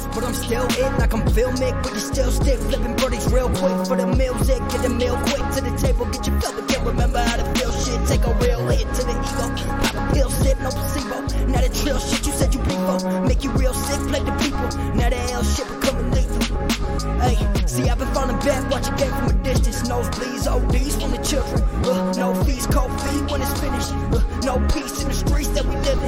[0.00, 2.58] lost, but I'm still in like I'm filmic, but you still stick.
[2.58, 6.26] Flipping birdies real quick for the music, get the meal quick to the table, get
[6.26, 8.00] your fill, but can't remember how to feel shit.
[8.08, 9.46] Take a real hit to the ego,
[9.82, 11.20] pop a pill, sip, no placebo.
[11.46, 14.68] Now the trill shit you said you people, make you real sick, play the people.
[14.94, 16.40] Now the L shit becoming lethal.
[17.20, 17.36] Hey,
[17.66, 19.88] see I've been falling back, watching game from a distance.
[19.88, 21.62] Nosebleeds, ODs from the children.
[21.84, 23.92] Uh, no fees, cold feet when it's finished.
[24.12, 26.02] Uh, no peace in the streets that we live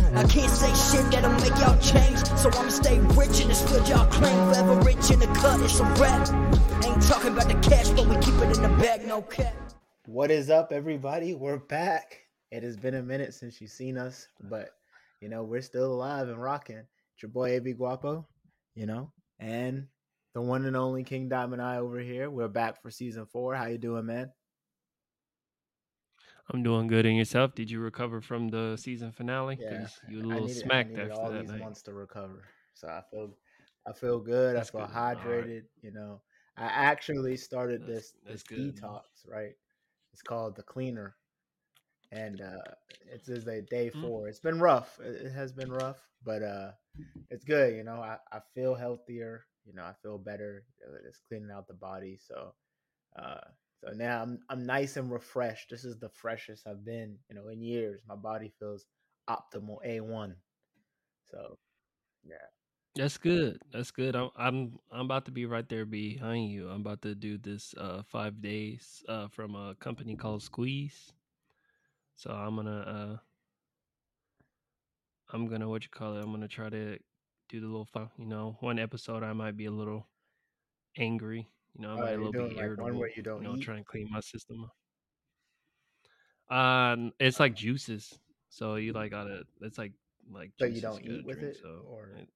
[0.00, 0.05] in.
[0.16, 3.86] I can't say shit that'll make y'all change, so I'ma stay rich in this field
[3.86, 4.34] y'all claim.
[4.50, 6.26] Forever rich in the cut, it's a rap.
[6.86, 9.54] Ain't talking about the cash, but we keep it in the bag, no cap.
[10.06, 11.34] What is up, everybody?
[11.34, 12.22] We're back.
[12.50, 14.70] It has been a minute since you've seen us, but
[15.20, 16.78] you know we're still alive and rocking.
[16.78, 18.26] It's your boy AB Guapo,
[18.74, 19.86] you know, and
[20.32, 22.30] the one and only King Diamond Eye over here.
[22.30, 23.54] We're back for season four.
[23.54, 24.30] How you doing, man?
[26.50, 27.06] I'm doing good.
[27.06, 27.54] And yourself?
[27.54, 29.58] Did you recover from the season finale?
[29.60, 31.60] Yeah, you were a I little needed, smacked after all that these night.
[31.60, 33.30] months to recover, so I feel,
[33.86, 34.56] I feel good.
[34.56, 34.96] That's I feel good.
[35.16, 35.50] All right.
[35.50, 35.62] hydrated.
[35.82, 36.20] You know,
[36.56, 38.74] I actually started That's this that's this good.
[38.74, 39.02] detox.
[39.26, 39.54] Right,
[40.12, 41.16] it's called the Cleaner,
[42.12, 42.72] and uh
[43.12, 44.00] it's is a day Mm.
[44.00, 44.28] four.
[44.28, 44.98] It's been rough.
[45.00, 46.72] It, it has been rough, but uh
[47.30, 47.74] it's good.
[47.76, 49.46] You know, I I feel healthier.
[49.66, 50.64] You know, I feel better.
[51.06, 52.18] It's cleaning out the body.
[52.18, 52.54] So,
[53.16, 53.40] uh,
[53.82, 55.70] so now I'm I'm nice and refreshed.
[55.70, 58.02] This is the freshest I've been, you know, in years.
[58.08, 58.86] My body feels
[59.28, 60.36] optimal A one.
[61.30, 61.58] So
[62.24, 62.36] yeah,
[62.96, 63.60] That's good.
[63.72, 64.16] That's good.
[64.16, 66.68] I'm I'm I'm about to be right there behind you.
[66.68, 71.12] I'm about to do this uh five days uh from a company called Squeeze.
[72.16, 73.18] So I'm gonna uh
[75.32, 76.98] I'm gonna what you call it, I'm gonna try to
[77.48, 80.08] do the little fun you know, one episode I might be a little
[80.96, 81.48] angry.
[81.76, 83.56] You know, I oh, might a you're little be like irritable, you you don't know,
[83.56, 83.62] eat.
[83.62, 84.70] trying to clean my system.
[86.48, 88.18] Uh, it's like juices.
[88.48, 89.44] So you like gotta.
[89.60, 89.92] It's like
[90.32, 91.56] like So you don't eat with drink.
[91.56, 92.28] it, So or it,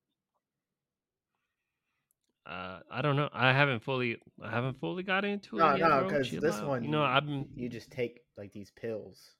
[2.47, 3.29] uh, I don't know.
[3.33, 4.19] I haven't fully.
[4.43, 6.09] I haven't fully got into no, it yet, no, bro.
[6.09, 6.69] because this out.
[6.69, 7.49] one You know, I've been.
[7.55, 9.37] you just take like these pills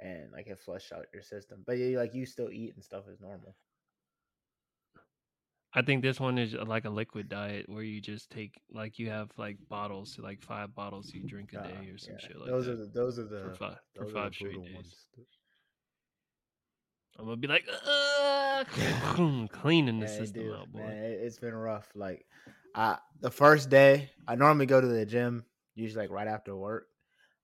[0.00, 3.04] and like it flush out your system, but you like you still eat and stuff
[3.08, 3.56] is normal.
[5.72, 8.98] I think this one is uh, like a liquid diet where you just take like
[8.98, 12.26] you have like bottles, like five bottles you drink a Uh, day or some yeah,
[12.26, 14.12] shit like those are that the those are the for the five for those are
[14.14, 14.74] the five straight days.
[14.74, 15.06] ones.
[17.18, 17.66] I'm gonna be like,
[19.52, 20.80] cleaning the Yeah, system out, boy.
[20.80, 20.92] man.
[21.04, 21.88] It, it's been rough.
[21.94, 22.24] Like,
[22.74, 25.44] I the first day I normally go to the gym
[25.74, 26.86] usually like right after work.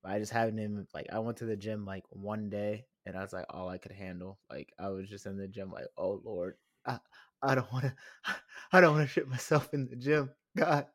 [0.02, 3.16] But I just haven't even like I went to the gym like one day and
[3.16, 4.38] I was like all I could handle.
[4.50, 6.54] Like I was just in the gym like, oh lord,
[6.86, 6.98] I,
[7.42, 7.94] I don't want to,
[8.72, 10.86] I don't want to shit myself in the gym, God.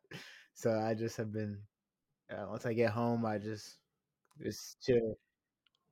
[0.54, 1.60] So I just have been.
[2.32, 3.78] Uh, once I get home, I just
[4.42, 5.18] just chill.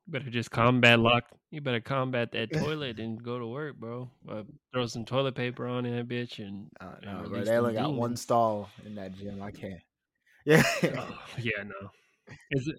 [0.07, 1.25] Better just combat lock.
[1.51, 4.09] You better combat that toilet and go to work, bro.
[4.27, 4.43] Uh,
[4.73, 7.93] throw some toilet paper on that bitch and, Uh, and no, bro, they only got
[7.93, 9.41] one stall in that gym.
[9.41, 9.81] I can't.
[10.45, 10.63] Yeah.
[10.97, 11.91] Oh, yeah, no.
[12.51, 12.77] Is it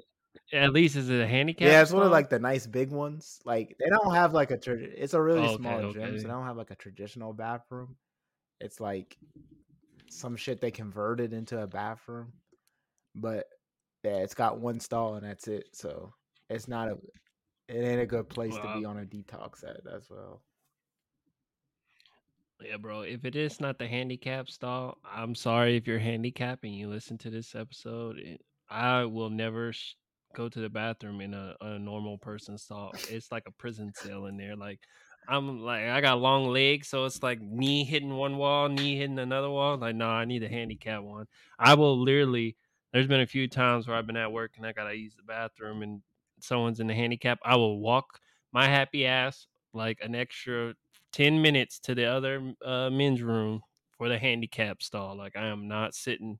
[0.53, 1.69] at least is it a handicap?
[1.69, 3.41] Yeah, it's one of like the nice big ones.
[3.45, 6.23] Like they don't have like a trad- it's a really Oh, okay, small gym, so
[6.23, 7.97] they don't have like a traditional bathroom.
[8.61, 9.17] It's like
[10.09, 12.33] some shit they converted into a bathroom.
[13.15, 13.47] But
[14.05, 15.69] yeah, it's got one stall and that's it.
[15.73, 16.13] So
[16.49, 16.97] it's not a
[17.69, 20.43] it ain't a good place to be on a detox at as well.
[22.61, 23.03] yeah, bro.
[23.03, 27.17] If it is not the handicap stall, I'm sorry if you're handicapped and you listen
[27.19, 28.39] to this episode.
[28.69, 29.73] I will never
[30.35, 32.93] go to the bathroom in a, a normal person stall.
[33.09, 34.57] It's like a prison cell in there.
[34.57, 34.81] Like
[35.29, 39.19] I'm like I got long legs, so it's like knee hitting one wall, knee hitting
[39.19, 39.77] another wall.
[39.77, 41.27] Like no, I need a handicap one.
[41.59, 42.57] I will literally.
[42.93, 45.23] There's been a few times where I've been at work and I gotta use the
[45.23, 46.03] bathroom and
[46.41, 47.39] someone's in the handicap.
[47.45, 48.21] I will walk
[48.53, 50.75] my happy ass like an extra
[51.13, 53.63] 10 minutes to the other uh, men's room
[53.97, 55.17] for the handicap stall.
[55.17, 56.39] Like I am not sitting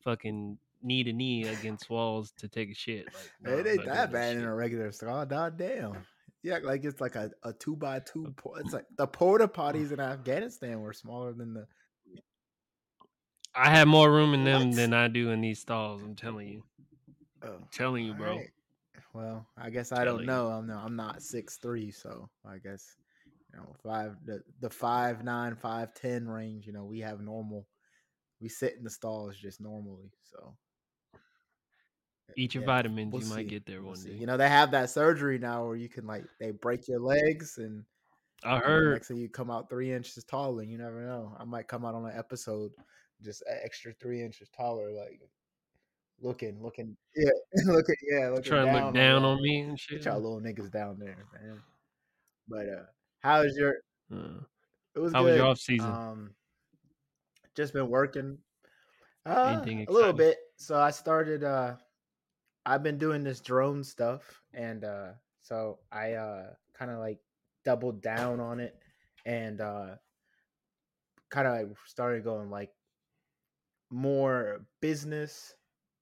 [0.00, 3.06] fucking knee to knee against walls to take a shit.
[3.06, 5.24] Like no, it ain't that bad in a regular stall.
[5.26, 5.98] God damn.
[6.42, 8.32] Yeah, like it's like a, a two by two.
[8.36, 11.66] po- It's like the porta potties in Afghanistan were smaller than the
[13.54, 14.76] I have more room in them What?
[14.76, 16.02] than I do in these stalls.
[16.02, 16.62] I'm telling you.
[17.42, 18.32] Oh, telling you, bro.
[18.32, 18.50] alright.
[19.14, 20.48] Well, I guess I don't know.
[20.48, 22.96] I'm no, I'm not six three, so I guess
[23.52, 26.66] you know five the the five nine five ten range.
[26.66, 27.66] You know, we have normal.
[28.40, 30.10] We sit in the stalls just normally.
[30.22, 30.54] So
[32.36, 33.12] Eat your yeah, vitamins.
[33.12, 34.10] we'll you might see, get there we'll one see.
[34.10, 34.16] day.
[34.16, 37.58] You know, they have that surgery now where you can like they break your legs
[37.58, 37.84] and
[38.44, 38.92] I you know, heard.
[38.94, 40.62] next thing you come out three inches taller.
[40.62, 41.34] And you never know.
[41.38, 42.72] I might come out on an episode
[43.22, 45.20] just an extra three inches taller, like
[46.20, 47.30] looking, looking, yeah,
[47.66, 49.32] looking, yeah, looking Trying to look down y'all.
[49.32, 50.02] on me and shit.
[50.02, 51.62] Get y'all little niggas down there, man.
[52.48, 52.84] But uh
[53.20, 53.76] how's your
[54.12, 54.40] Uh,
[54.94, 55.90] it was how was your off season?
[55.90, 56.30] Um
[57.54, 58.38] just been working.
[59.24, 60.36] Uh, a little bit.
[60.56, 61.42] So I started.
[61.42, 61.74] Uh,
[62.66, 65.10] I've been doing this drone stuff, and uh,
[65.40, 67.18] so I uh, kind of like
[67.64, 68.76] doubled down on it,
[69.24, 69.94] and uh,
[71.30, 72.70] kind of like started going like
[73.90, 75.54] more business,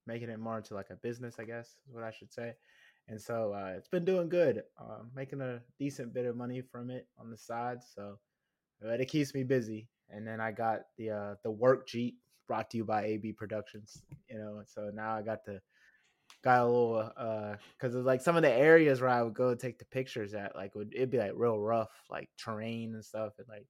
[0.07, 2.55] making it more into like a business, I guess is what I should say.
[3.09, 6.91] And so uh, it's been doing good, uh, making a decent bit of money from
[6.91, 7.79] it on the side.
[7.95, 8.19] So
[8.81, 9.89] but it keeps me busy.
[10.11, 14.03] And then I got the uh, the work Jeep brought to you by AB Productions.
[14.29, 15.61] You know, so now I got the
[16.45, 19.79] got a little uh because like some of the areas where I would go take
[19.79, 23.49] the pictures at like would it'd be like real rough like terrain and stuff and
[23.49, 23.67] like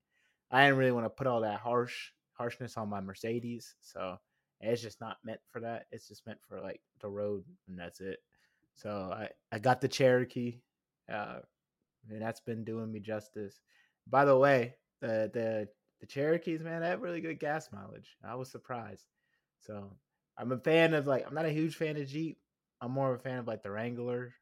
[0.51, 4.19] I didn't really want to put all that harsh harshness on my Mercedes so
[4.61, 8.01] it's just not meant for that it's just meant for like the road and that's
[8.01, 8.19] it.
[8.75, 10.59] So I I got the Cherokee
[11.11, 11.39] uh
[12.11, 13.61] and that's been doing me justice.
[14.09, 15.69] By the way the the
[16.01, 19.07] the Cherokees man they have really good gas mileage I was surprised.
[19.61, 19.93] So
[20.37, 22.39] I'm a fan of like I'm not a huge fan of Jeep
[22.85, 24.35] I'm more of a fan of like the Wrangler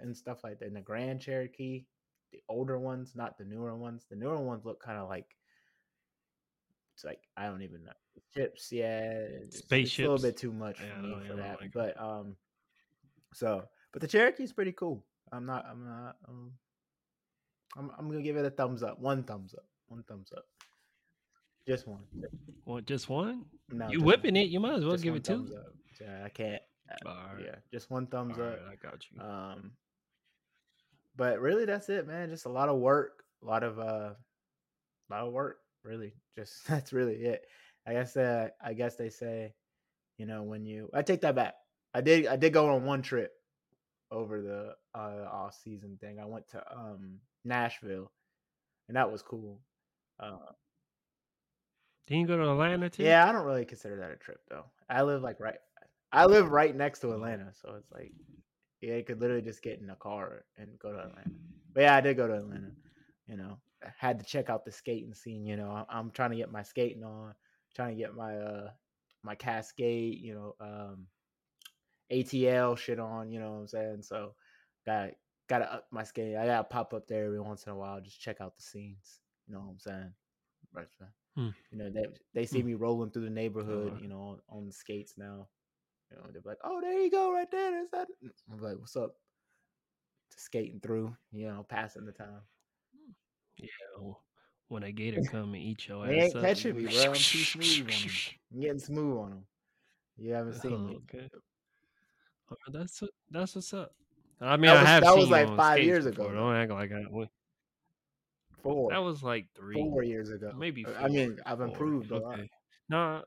[0.00, 0.66] and stuff like that.
[0.66, 1.86] And the Grand Cherokee,
[2.32, 4.04] the older ones, not the newer ones.
[4.10, 5.26] The newer ones look kind of like
[6.94, 7.92] it's like I don't even know
[8.34, 8.70] ships.
[8.70, 11.60] Yeah, it's, it's a little bit too much Yeah, for me no, for yeah, that.
[11.60, 12.36] like but um,
[13.32, 15.02] so but the Cherokee's pretty cool.
[15.32, 15.64] I'm not.
[15.70, 16.16] I'm not.
[16.28, 16.52] Um,
[17.78, 17.90] I'm.
[17.98, 19.00] I'm gonna give it a thumbs up.
[19.00, 19.64] One thumbs up.
[19.88, 20.44] One thumbs up.
[21.66, 22.04] Just one.
[22.64, 22.84] What?
[22.84, 23.44] Just one?
[23.70, 24.42] No, you whipping one.
[24.42, 24.48] it?
[24.50, 25.48] You might as well Just give it two.
[26.00, 26.62] Yeah, I can't.
[27.04, 27.44] Right.
[27.44, 28.50] Yeah, just one thumbs All up.
[28.50, 29.20] right, I got you.
[29.22, 29.72] Um,
[31.16, 32.30] but really, that's it, man.
[32.30, 35.58] Just a lot of work, a lot of uh, a lot of work.
[35.84, 37.42] Really, just that's really it.
[37.86, 39.54] I guess uh, I guess they say,
[40.18, 41.54] you know, when you I take that back.
[41.92, 43.32] I did I did go on one trip
[44.12, 46.20] over the uh off season thing.
[46.20, 48.12] I went to um Nashville,
[48.88, 49.60] and that was cool.
[50.20, 50.36] Uh,
[52.06, 53.02] Didn't you go to Atlanta too?
[53.02, 54.66] yeah, I don't really consider that a trip though.
[54.88, 55.58] I live like right.
[56.12, 57.12] I live right next to.
[57.12, 58.12] Atlanta, so it's like
[58.80, 61.30] yeah, you could literally just get in a car and go to Atlanta.
[61.74, 62.70] But yeah, I did go to Atlanta.
[63.28, 65.44] You know, I had to check out the skating scene.
[65.46, 67.34] You know, I'm trying to get my skating on,
[67.74, 68.70] trying to get my uh
[69.22, 71.06] my Cascade, you know, um
[72.10, 73.30] ATL shit on.
[73.30, 74.02] You know what I'm saying?
[74.02, 74.34] So
[74.86, 75.10] got
[75.48, 76.36] gotta up my skate.
[76.36, 79.20] I gotta pop up there every once in a while, just check out the scenes.
[79.46, 80.12] You know what I'm saying?
[80.72, 80.86] Right.
[81.36, 81.48] Hmm.
[81.70, 82.68] You know, they they see Hmm.
[82.68, 83.98] me rolling through the neighborhood.
[84.00, 85.48] You know, on, on the skates now.
[86.10, 87.70] You know, they're like, "Oh, there you go, right there.
[87.70, 89.14] There's that." Mm, I'm like, "What's up?"
[90.32, 92.40] Just skating through, you know, passing the time.
[92.96, 93.12] Hmm.
[93.56, 94.12] Yeah,
[94.68, 96.42] when a gator come and eat your They ass ain't up.
[96.42, 97.02] catching me, bro.
[97.02, 98.10] I'm too smooth on 'em.
[98.54, 99.46] I'm getting smooth on them.
[100.16, 100.98] You haven't seen me.
[100.98, 101.28] Oh, okay.
[102.50, 103.94] Oh, that's what- that's what's up.
[104.40, 106.26] I mean, That I was- have that seen was like five skates years before.
[106.26, 107.04] ago, Don't act like I.
[107.08, 107.30] went-
[108.62, 110.52] Four, That was like three, four years ago.
[110.56, 110.84] maybe.
[110.84, 111.66] Four, I mean, I've four.
[111.68, 112.34] improved a lot.
[112.40, 112.50] Okay.
[112.90, 113.24] No,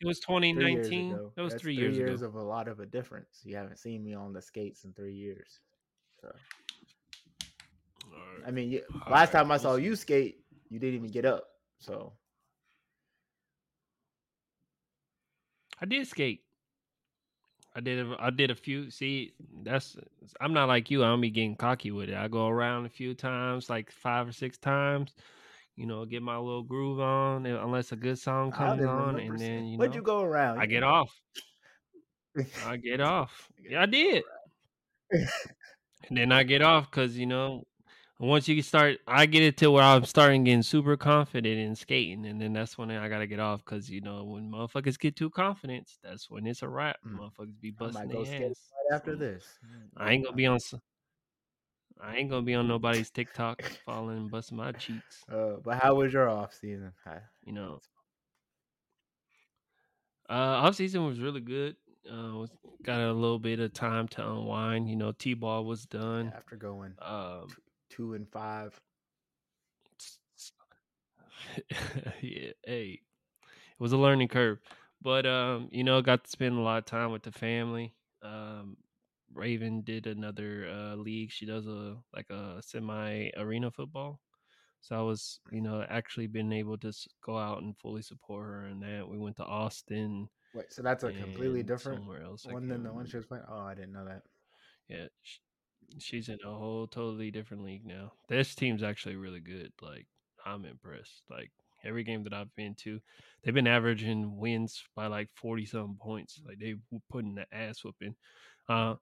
[0.00, 1.10] it was 2019.
[1.36, 2.28] That was That's three years, years ago.
[2.28, 3.40] of a lot of a difference.
[3.44, 5.60] You haven't seen me on the skates in three years.
[6.20, 6.28] So
[8.12, 8.46] Alright.
[8.46, 10.38] I mean, you, last right, time I saw you skate,
[10.68, 11.44] you didn't even get up.
[11.78, 12.12] So
[15.80, 16.42] I did skate.
[17.74, 18.06] I did.
[18.06, 18.90] A, I did a few.
[18.90, 19.96] See, that's.
[20.40, 21.04] I'm not like you.
[21.04, 22.16] I don't be getting cocky with it.
[22.16, 25.14] I go around a few times, like five or six times.
[25.76, 29.66] You know, get my little groove on, unless a good song comes on, and then
[29.66, 30.58] you know, you go around?
[30.58, 31.14] I get off.
[32.66, 33.48] I get off.
[33.62, 34.24] Yeah, I did.
[36.08, 37.64] And then I get off because you know,
[38.18, 42.26] once you start, I get it to where I'm starting getting super confident in skating,
[42.26, 45.30] and then that's when I gotta get off because you know when motherfuckers get too
[45.30, 46.98] confident, that's when it's a wrap.
[47.06, 47.18] Mm.
[47.18, 48.30] Motherfuckers be busting their ass.
[48.30, 49.44] right after So, this.
[49.96, 50.58] I ain't gonna be on.
[52.00, 55.24] I ain't gonna be on nobody's TikTok falling and busting my cheeks.
[55.30, 56.92] Uh, but how was your off season?
[57.44, 57.80] You know,
[60.28, 61.76] uh, off season was really good.
[62.10, 62.50] Uh, was,
[62.82, 64.88] got a little bit of time to unwind.
[64.88, 66.32] You know, T-ball was done.
[66.34, 67.54] After going Um, t-
[67.90, 68.78] two and five,
[72.20, 73.00] yeah, hey,
[73.46, 74.58] it was a learning curve,
[75.02, 77.94] but um, you know, got to spend a lot of time with the family.
[78.22, 78.76] Um,
[79.36, 81.30] Raven did another uh, league.
[81.30, 84.20] She does a like a semi arena football.
[84.80, 86.92] So I was, you know, actually been able to
[87.24, 89.08] go out and fully support her in that.
[89.08, 92.44] We went to Austin wait, so that's a completely different somewhere else.
[92.46, 93.44] One than the one she was playing.
[93.50, 94.22] Oh, I didn't know that.
[94.88, 95.38] Yeah, sh-
[95.98, 98.12] she's in a whole totally different league now.
[98.28, 99.72] This team's actually really good.
[99.82, 100.06] Like
[100.44, 101.22] I'm impressed.
[101.28, 101.50] Like
[101.84, 103.00] every game that I've been to,
[103.42, 106.40] they've been averaging wins by like forty something points.
[106.46, 108.14] Like they were putting the ass whooping.
[108.68, 108.94] Uh,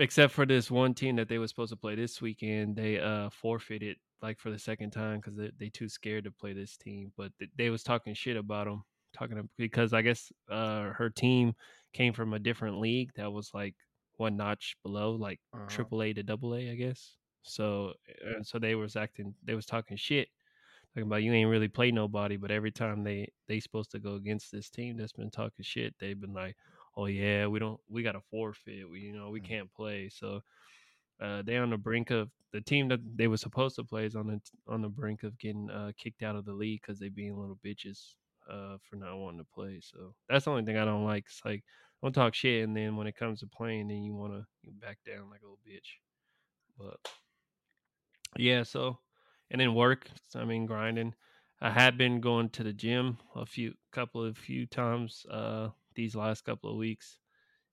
[0.00, 3.30] except for this one team that they were supposed to play this weekend, they uh
[3.30, 7.12] forfeited like for the second time because they they too scared to play this team.
[7.16, 11.10] But th- they was talking shit about them talking to, because I guess uh her
[11.10, 11.54] team
[11.92, 13.76] came from a different league that was like
[14.16, 15.68] one notch below, like Uh-huh.
[15.68, 17.16] triple A to double A, I guess.
[17.42, 20.28] So and so they was acting, they was talking shit,
[20.94, 24.14] talking about you ain't really play nobody, but every time they they supposed to go
[24.14, 26.56] against this team that's been talking shit, they've been like,
[27.00, 29.48] oh yeah, we don't, we got to forfeit, we you know we Mm.
[29.48, 30.08] can't play.
[30.10, 30.42] So
[31.20, 34.16] uh, they on the brink of the team that they were supposed to play is
[34.16, 37.08] on the on the brink of getting uh, kicked out of the league because they
[37.08, 38.14] being little bitches
[38.50, 39.80] uh, for not wanting to play.
[39.82, 41.24] So that's the only thing I don't like.
[41.26, 41.62] It's like
[42.02, 44.44] I don't talk shit, and then when it comes to playing, then you want to
[44.72, 45.98] back down like a little bitch.
[46.78, 46.98] But
[48.36, 48.98] yeah, so
[49.50, 50.10] and then work.
[50.34, 51.14] I mean, grinding.
[51.62, 55.68] I had been going to the gym a few couple of few times uh,
[56.00, 57.18] these last couple of weeks.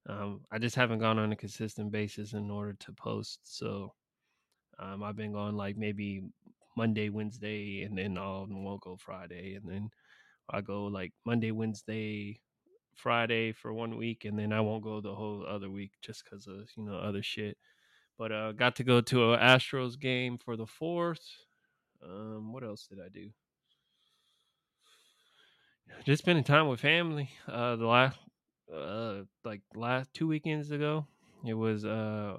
[0.10, 3.40] Um, I just haven't gone on a consistent basis in order to post.
[3.44, 3.94] So
[4.80, 6.24] um, I've been going like maybe
[6.76, 9.90] Monday, Wednesday, and then I'll won't go Friday, and then
[10.50, 12.42] I go like Monday, Wednesday,
[12.96, 16.48] Friday for one week, and then I won't go the whole other week just because
[16.48, 17.58] of you know other shit.
[18.18, 21.26] But uh, got to go to a Astros game for the fourth.
[22.04, 23.30] Um, what else did I do?
[26.06, 27.30] Just spending time with family.
[27.48, 28.20] Uh, the last,
[28.74, 31.08] uh, like last two weekends ago,
[31.46, 32.38] it was uh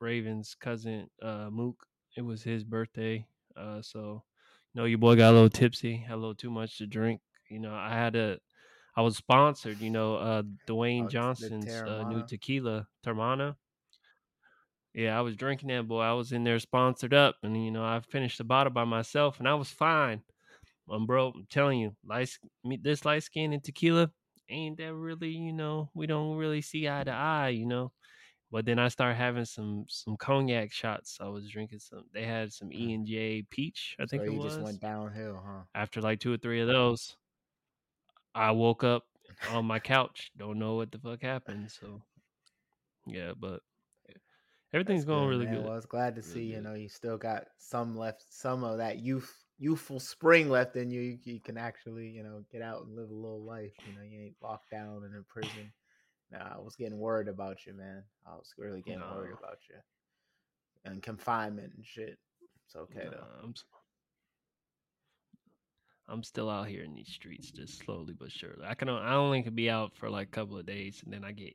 [0.00, 1.86] Raven's cousin uh Mook.
[2.16, 3.26] It was his birthday.
[3.56, 4.24] Uh, so
[4.72, 7.20] you know your boy got a little tipsy, had a little too much to drink.
[7.50, 8.40] You know, I had a,
[8.96, 9.80] I was sponsored.
[9.82, 13.56] You know, uh, Dwayne Oh, Johnson's uh, new tequila, Teremana.
[14.94, 16.00] Yeah, I was drinking that boy.
[16.00, 19.38] I was in there sponsored up, and you know, I finished the bottle by myself,
[19.38, 20.22] and I was fine.
[20.90, 22.30] Um, bro, I'm telling you, light
[22.64, 24.12] this light skin and tequila
[24.48, 27.92] ain't that really, you know, we don't really see eye to eye, you know.
[28.50, 31.18] But then I started having some some cognac shots.
[31.20, 32.04] I was drinking some.
[32.12, 32.90] They had some Mm.
[32.90, 34.58] E and J Peach, I So think it you was.
[34.58, 35.64] just went downhill, huh?
[35.74, 37.16] After like two or three of those,
[38.34, 39.06] I woke up
[39.48, 40.30] on my couch.
[40.36, 41.70] Don't know what the fuck happened.
[41.72, 42.02] So,
[43.06, 43.60] yeah, but
[44.72, 45.62] everything's That's going good, really man.
[45.62, 45.64] good.
[45.64, 48.78] Well, was glad to Really see you know you still got some left, some of
[48.78, 51.00] that youth, youthful spring left in you.
[51.00, 53.72] You, you can actually you know get out and live a little life.
[53.86, 55.72] You know, you ain't locked down and in prison.
[56.30, 58.02] Nah, I was getting worried about you, man.
[58.26, 59.76] I was really getting worried about you
[60.84, 62.18] and confinement and shit.
[62.66, 63.26] It's okay Nah, though.
[63.42, 63.54] I'm
[66.06, 68.64] I'm still out here in these streets, just slowly but surely.
[68.66, 71.24] I can I only can be out for like a couple of days, and then
[71.24, 71.54] I get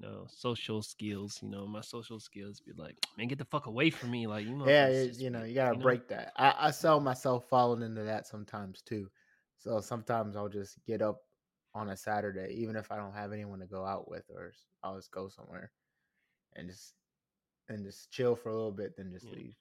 [0.00, 1.38] know social skills.
[1.42, 4.46] You know, my social skills be like, man, get the fuck away from me, like
[4.46, 4.66] you know.
[4.66, 5.80] Yeah, it- you know, you gotta know?
[5.80, 6.32] break that.
[6.36, 9.10] I, I saw myself falling into that sometimes too.
[9.58, 11.22] So sometimes I'll just get up
[11.74, 14.52] on a Saturday, even if I don't have anyone to go out with, or
[14.82, 15.72] I'll just go somewhere
[16.56, 16.94] and just
[17.68, 19.32] and just chill for a little bit, then just Yeah.
[19.32, 19.54] leave.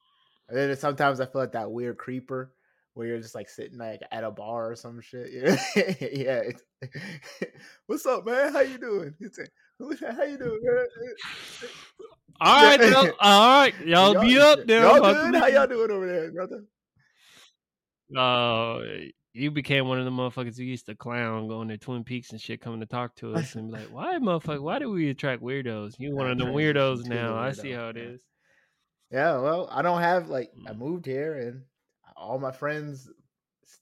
[0.50, 2.53] And then sometimes I feel like that weird creeper
[2.99, 5.31] where you're just like sitting like at a bar or some shit.
[5.31, 5.55] Yeah,
[6.11, 6.41] yeah.
[7.87, 8.51] What's up, man?
[8.51, 9.15] How you doing?
[10.01, 10.59] How you doing?
[10.65, 10.85] man?"
[12.41, 14.81] All right, y'all, all right, y'all, be up there.
[14.81, 15.35] Y'all good?
[15.35, 16.65] How y'all doing over there, brother?
[18.17, 18.81] Uh,
[19.31, 22.41] you became one of the motherfuckers who used to clown, going to Twin Peaks and
[22.41, 24.61] shit, coming to talk to us and be like, "Why, motherfucker?
[24.61, 25.93] Why do we attract weirdos?
[25.99, 27.37] You one of them weirdos now.
[27.37, 28.21] I see how it is."
[29.09, 29.37] yeah.
[29.39, 30.77] well, I don't have like I Mm.
[30.79, 31.63] moved here and
[32.19, 33.09] all my friends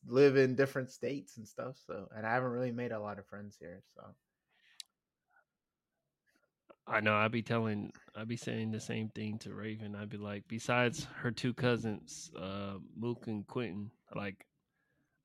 [0.07, 1.77] live in different states and stuff.
[1.85, 3.81] So, and I haven't really made a lot of friends here.
[3.95, 4.03] So,
[6.87, 7.15] I know.
[7.15, 9.95] I'd be telling, I'd be saying the same thing to Raven.
[9.95, 14.45] I'd be like, besides her two cousins, uh, Mook and Quentin, like,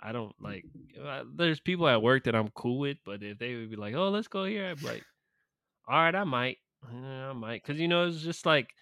[0.01, 0.65] I don't like.
[1.01, 3.95] uh, There's people at work that I'm cool with, but if they would be like,
[3.95, 5.05] "Oh, let's go here," I'd be like,
[5.87, 6.59] "All right, I might,
[6.93, 8.75] Yeah, I might," because you know it's just like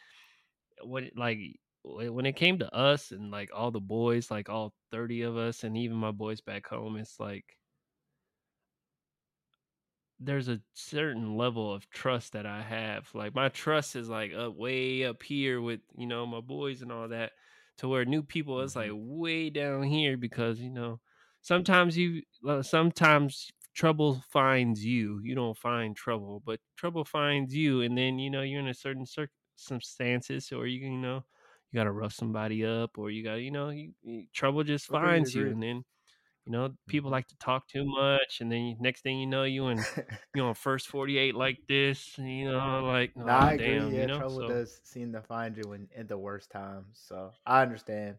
[0.83, 1.39] what, like
[1.85, 5.65] when it came to us and like all the boys, like all thirty of us,
[5.65, 7.59] and even my boys back home, it's like
[10.19, 13.15] there's a certain level of trust that I have.
[13.15, 16.93] Like my trust is like up way up here with you know my boys and
[16.93, 17.33] all that,
[17.79, 21.01] to where new people is like way down here because you know
[21.43, 25.21] sometimes you uh, sometimes trouble finds you.
[25.23, 28.75] You don't find trouble, but trouble finds you, and then you know you're in a
[28.75, 31.25] certain cir- circumstances, or you can, you know
[31.73, 34.89] you got to rough somebody up, or you got you know you, you- trouble just
[34.89, 35.85] finds you, and then
[36.47, 37.13] you know people Mhm.
[37.13, 39.87] like to talk too much, and then next thing you know you and
[40.35, 43.89] you know first 48 like this you know like no, oh I agree.
[43.89, 46.51] damn Yeah, you know trouble so does seem to find you in, in the worst
[46.51, 47.01] times.
[47.07, 48.19] So I understand.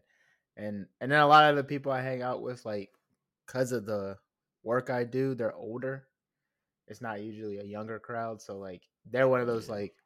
[0.56, 2.92] And and then a lot of the people I hang out with, like,
[3.46, 4.18] because of the
[4.62, 6.08] work I do, they're older.
[6.88, 8.42] It's not usually a younger crowd.
[8.42, 9.96] So like they're one of those like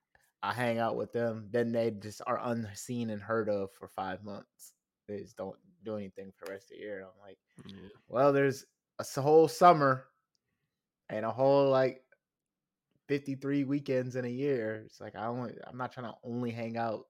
[0.46, 4.22] I hang out with them, then they just are unseen and heard of for five
[4.22, 4.74] months.
[5.08, 7.00] They just don't do anything for the rest of the year.
[7.00, 7.88] I'm like, yeah.
[8.06, 8.64] well, there's
[9.00, 10.04] a whole summer
[11.08, 12.00] and a whole like
[13.08, 14.84] 53 weekends in a year.
[14.86, 17.06] It's like I only I'm not trying to only hang out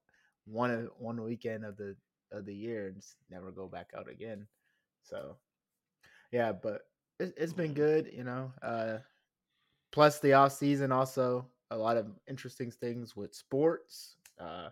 [0.47, 1.95] one one weekend of the
[2.33, 4.47] of the year and just never go back out again.
[5.03, 5.37] So
[6.33, 6.83] yeah, but
[7.21, 8.51] it, it's been good, you know.
[8.63, 8.99] Uh
[9.93, 14.17] plus the off season also a lot of interesting things with sports.
[14.41, 14.69] Uh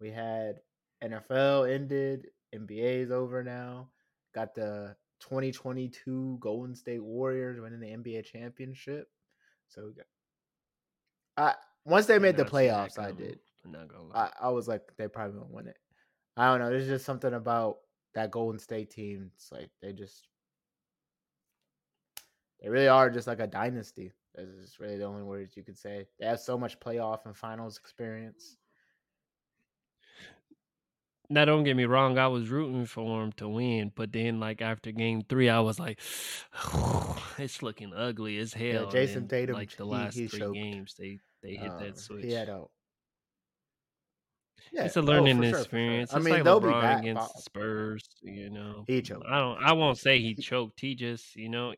[0.00, 0.60] we had
[1.02, 3.88] NFL ended, NBA's over now.
[4.34, 9.08] Got the 2022 Golden State Warriors winning the NBA championship.
[9.68, 10.06] So we got
[11.36, 13.38] I once they made the not see that playoffs, I did.
[13.64, 14.30] I'm not gonna lie.
[14.40, 15.78] I, I was like, they probably won't win it.
[16.36, 16.70] I don't know.
[16.70, 17.78] There's just something about
[18.14, 19.30] that Golden State team.
[19.36, 20.28] It's like they just
[22.60, 24.12] they really are just like a dynasty.
[24.34, 26.06] That's really the only words you could say.
[26.18, 28.56] They have so much playoff and finals experience.
[31.30, 34.60] now don't get me wrong, I was rooting for him to win, but then like
[34.60, 35.98] after game three, I was like,
[37.38, 38.66] it's looking ugly as hell.
[38.72, 40.54] Yeah, and Jason then, Tatum, like the last he three choked.
[40.54, 42.24] games, they they hit Um, that switch.
[42.24, 42.64] He had a
[44.72, 45.58] yeah, it's a oh, learning sure, for sure.
[45.60, 46.12] experience.
[46.12, 47.44] I It's mean, like they'll be LeBron against.
[47.44, 48.04] Spurs.
[48.22, 49.26] You know, He choked.
[49.28, 49.62] I don't.
[49.62, 50.80] I won't say he He- choked.
[50.80, 51.74] He just, you know,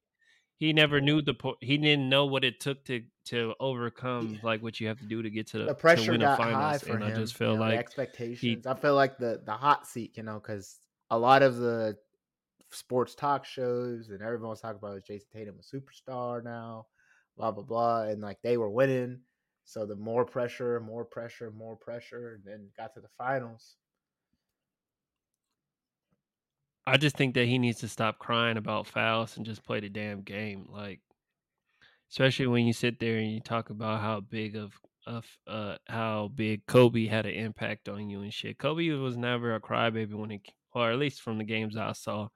[0.58, 1.34] he never knew the.
[1.34, 5.06] Po- he didn't know what it took to to overcome like what you have to
[5.06, 6.62] do to get to the, the to pressure win a got finals.
[6.62, 7.12] high for and him.
[7.12, 8.66] I just you feel know, the like expectations.
[8.66, 10.78] I feel like the the hot seat, you know, because
[11.10, 11.96] a lot of the
[12.70, 16.86] sports talk shows and everyone was talking about is Jayson Tatum a superstar now,
[17.36, 19.20] blah blah blah, and like they were winning.
[19.64, 23.76] So the more pressure, more pressure, more pressure, and then got to the finals.
[26.86, 29.88] I just think that he needs to stop crying about fouls and just play the
[29.88, 30.66] damn game.
[30.70, 31.00] Like,
[32.10, 34.72] especially when you sit there and you talk about how big of
[35.06, 38.58] of uh how big Kobe had an impact on you and shit.
[38.58, 40.40] Kobe was never a crybaby when he,
[40.72, 42.28] or at least from the games I saw.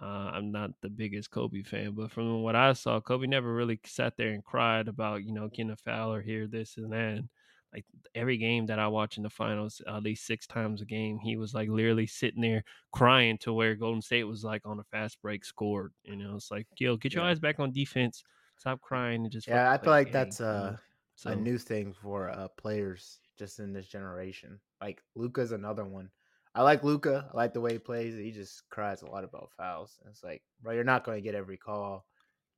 [0.00, 3.80] Uh, I'm not the biggest Kobe fan, but from what I saw, Kobe never really
[3.84, 7.24] sat there and cried about you know getting a foul or here this and that.
[7.72, 11.18] Like every game that I watch in the finals, at least six times a game,
[11.18, 14.84] he was like literally sitting there crying to where Golden State was like on a
[14.84, 15.92] fast break scored.
[16.02, 17.30] You know, it's like, yo, get your Yeah.
[17.30, 18.24] eyes back on defense.
[18.56, 20.76] Stop crying and just Yeah, I feel like that's uh,
[21.16, 24.60] So a new thing for uh, players just in this generation.
[24.80, 26.10] Like Luka's another one.
[26.54, 27.30] I like Luka.
[27.32, 28.16] I like the way he plays.
[28.16, 29.98] He just cries a lot about fouls.
[30.02, 32.06] And it's like, bro, you're not going to get every call.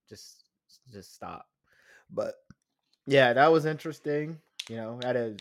[0.08, 0.44] Just,
[0.90, 1.46] just stop.
[2.10, 2.34] But
[3.06, 4.38] yeah, that was interesting.
[4.70, 5.34] You know, had a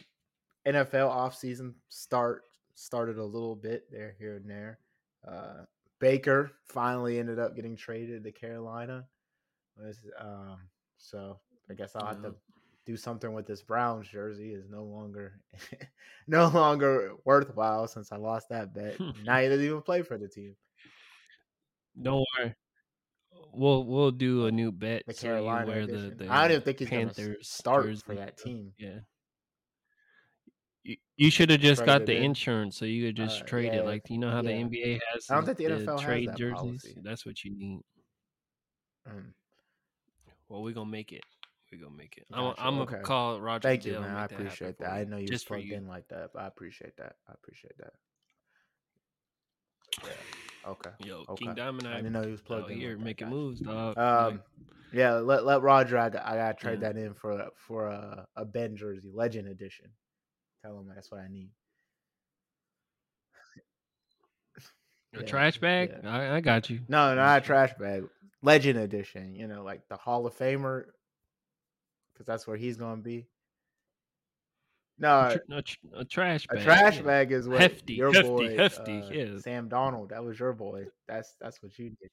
[0.68, 4.80] NFL offseason start started a little bit there, here and there.
[5.28, 5.66] Uh,
[6.00, 9.06] Baker finally ended up getting traded to Carolina.
[9.78, 10.58] Was um,
[10.98, 11.40] so
[11.70, 12.34] I guess I'll have to
[12.88, 14.54] do something with this Browns jersey.
[14.54, 15.40] Is no longer
[16.28, 19.00] no longer worthwhile since I lost that bet.
[19.24, 20.56] now he doesn't even play for the team.
[22.02, 22.56] Don't worry.
[23.54, 26.64] We'll we'll do a new bet The so Carolina wear the, the I don't even
[26.64, 28.02] think he's gonna Panthers start jersey.
[28.04, 28.74] for that team.
[28.80, 29.00] Yeah.
[30.84, 32.24] You, you should have just got the in.
[32.24, 33.86] insurance so you could just Uh, trade yeah, it.
[33.86, 34.50] Like you know how the.
[34.52, 36.56] NBA has I don't think the the NFL has trade that jerseys?
[36.58, 36.98] policy.
[37.04, 37.82] That's what you need.
[39.08, 39.34] Mm.
[40.48, 41.24] Well, we're gonna make it.
[41.72, 42.26] We're gonna make it.
[42.32, 42.92] I'm, Gotcha, I'm okay.
[42.94, 43.68] gonna call Roger.
[43.68, 44.04] Thank you, man.
[44.16, 44.92] I make that appreciate that.
[44.92, 45.76] I know you just plugged you.
[45.76, 47.16] in like that, but I appreciate that.
[47.28, 47.94] I appreciate that.
[50.04, 50.70] Yeah.
[50.72, 50.90] Okay.
[51.00, 51.46] Yo, Okay.
[51.46, 52.80] King Diamond, I didn't know he was plugged in.
[52.80, 53.98] here like making moves, dog.
[53.98, 54.42] Um, Like,
[54.94, 55.98] yeah, let let Roger.
[55.98, 56.92] I got, I got to trade Yeah.
[56.94, 59.88] that in for for a, a Ben jersey, Legend Edition.
[60.64, 61.50] Tell him that's what I need.
[65.16, 65.92] a yeah, trash bag.
[66.04, 66.10] yeah.
[66.10, 66.82] I, I got you.
[66.88, 68.04] No, not a trash bag.
[68.42, 69.36] Legend Edition.
[69.36, 70.86] You know, like the Hall of Famer,
[72.14, 73.28] because that's where he's gonna be.
[75.02, 76.64] No, A, tr- a, tr- a trash a bag.
[76.66, 77.02] trash yeah.
[77.04, 79.40] bag is what Hefty, your hefty, boy, hefty, uh.
[79.40, 80.10] Sam Darnold.
[80.10, 80.88] That was your boy.
[81.08, 82.10] That's that's what you did.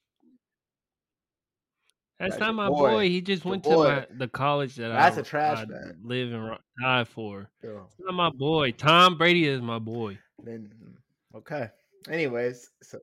[2.19, 2.89] That's not my boy.
[2.91, 3.09] boy.
[3.09, 3.83] He just Your went boy.
[3.85, 5.95] to my, the college that That's I, a trash I bag.
[6.03, 7.49] live and die for.
[7.63, 8.71] Yo, It's not my boy.
[8.71, 10.17] Tom Brady is my boy.
[10.43, 11.69] then mm, okay.
[12.09, 12.99] Anyways, so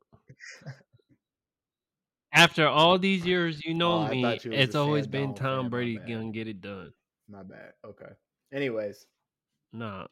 [2.33, 4.23] After all these years, you know Oh, me.
[4.23, 6.93] thought you was It's always been Tom my Brady gonna get it done.
[7.29, 7.73] my bad.
[7.85, 8.13] Okay.
[8.53, 9.07] Anyways,
[9.73, 10.07] Nah.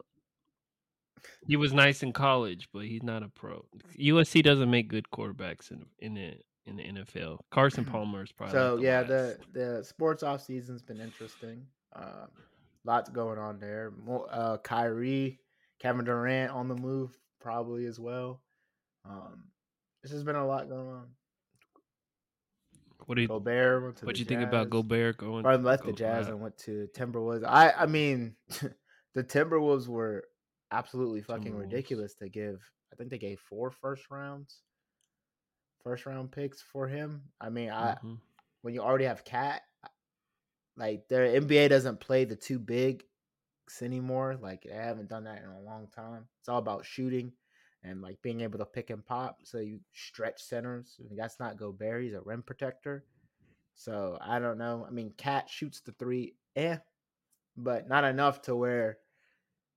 [1.46, 3.64] He was nice in college, but he's not a pro.
[3.98, 6.34] USC doesn't make good quarterbacks in in the
[6.66, 7.38] in the NFL.
[7.50, 9.08] Carson Palmer is probably so the yeah, last.
[9.08, 11.66] the the sports off season's been interesting.
[11.94, 12.28] Um,
[12.84, 13.92] lots going on there.
[14.04, 15.40] More, uh, Kyrie,
[15.80, 18.40] Kevin Durant on the move probably as well.
[19.04, 19.44] Um,
[20.02, 21.06] this has been a lot going on.
[23.06, 24.70] what do you Gobert went what the you think about Jazz.
[24.70, 25.42] Gobert going?
[25.42, 27.44] Probably left the Jazz uh, and went to Timberwolves.
[27.46, 28.36] I I mean,
[29.14, 30.24] the Timberwolves were
[30.70, 32.60] absolutely fucking ridiculous to give.
[32.92, 34.60] I think they gave four first rounds,
[35.82, 37.22] first round picks for him.
[37.40, 38.18] I mean, I mhm.
[38.62, 39.62] when you already have Cat,
[40.76, 43.04] like their NBA doesn't play the too big
[43.80, 44.36] anymore.
[44.40, 46.26] Like they haven't done that in a long time.
[46.40, 47.32] It's all about shooting
[47.84, 49.38] and like being able to pick and pop.
[49.44, 50.96] So you stretch centers.
[51.00, 52.02] I mean, that's not Gobert.
[52.02, 53.04] He's a rim protector.
[53.74, 54.84] So I don't know.
[54.86, 56.76] I mean, Cat shoots the three, eh,
[57.56, 58.98] but not enough to where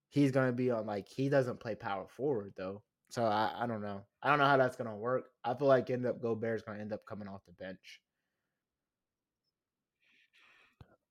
[0.10, 0.86] he's gonna be on.
[0.86, 2.84] Like he doesn't play power forward though.
[3.16, 4.02] So I, I don't know.
[4.22, 5.28] I don't know how that's gonna work.
[5.42, 8.02] I feel like end up Gobert's gonna end up coming off the bench.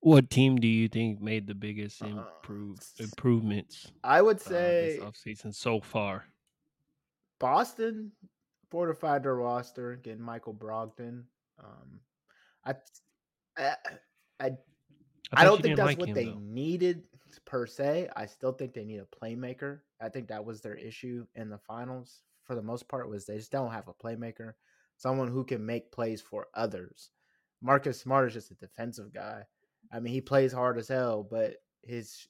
[0.01, 4.99] What team do you think made the biggest Uh, improve improvements I would uh, say
[4.99, 6.25] this offseason so far?
[7.39, 8.11] Boston
[8.69, 11.23] fortified their roster, getting Michael Brogdon.
[11.57, 12.01] Um,
[12.63, 12.75] I,
[13.57, 13.75] I,
[14.39, 14.51] I,
[15.33, 16.37] I don't think that's like what him, they though.
[16.39, 17.01] needed
[17.39, 18.09] per se.
[18.15, 19.79] I still think they need a playmaker.
[20.01, 23.37] I think that was their issue in the finals for the most part was they
[23.37, 24.53] just don't have a playmaker,
[24.97, 27.09] someone who can make plays for others.
[27.61, 29.43] Marcus Smart is just a defensive guy.
[29.91, 32.27] I mean, he plays hard as hell, but his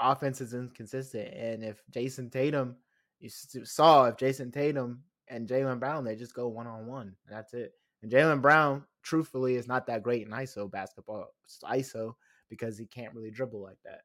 [0.00, 1.32] offense is inconsistent.
[1.34, 2.76] And if Jayson Tatum,
[3.18, 7.14] you saw if Jayson Tatum and Jaylen Brown, they just go one on one.
[7.28, 7.72] That's it.
[8.02, 11.28] And Jaylen Brown, truthfully, is not that great in ISO basketball.
[11.64, 12.14] ISO
[12.48, 14.00] because he can't really dribble like that.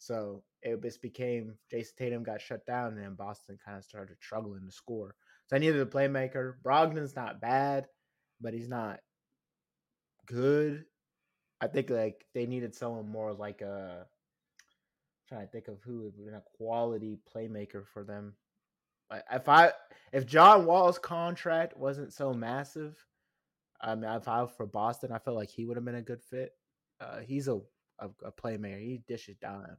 [0.00, 4.16] So it just became Jayson Tatum got shut down, and then Boston kind of started
[4.20, 5.14] struggling to score.
[5.46, 6.54] So I needed a playmaker.
[6.64, 7.86] Brogdon's not bad,
[8.40, 9.00] but he's not
[10.26, 10.84] good.
[11.60, 14.06] I think like they needed someone more like a
[15.28, 18.34] trying to think of who would be a quality playmaker for them.
[19.30, 19.72] If I
[20.14, 22.96] if John Wall's contract wasn't so massive,
[23.82, 26.22] I mean if I for Boston, I felt like he would have been a good
[26.22, 26.52] fit.
[27.00, 27.60] Uh, he's a,
[27.98, 28.80] a a playmaker.
[28.80, 29.76] He dishes down.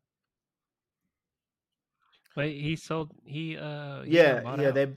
[2.36, 3.12] Wait, he sold.
[3.26, 4.04] He uh.
[4.04, 4.68] he Yeah, yeah.
[4.68, 4.74] out.
[4.74, 4.94] They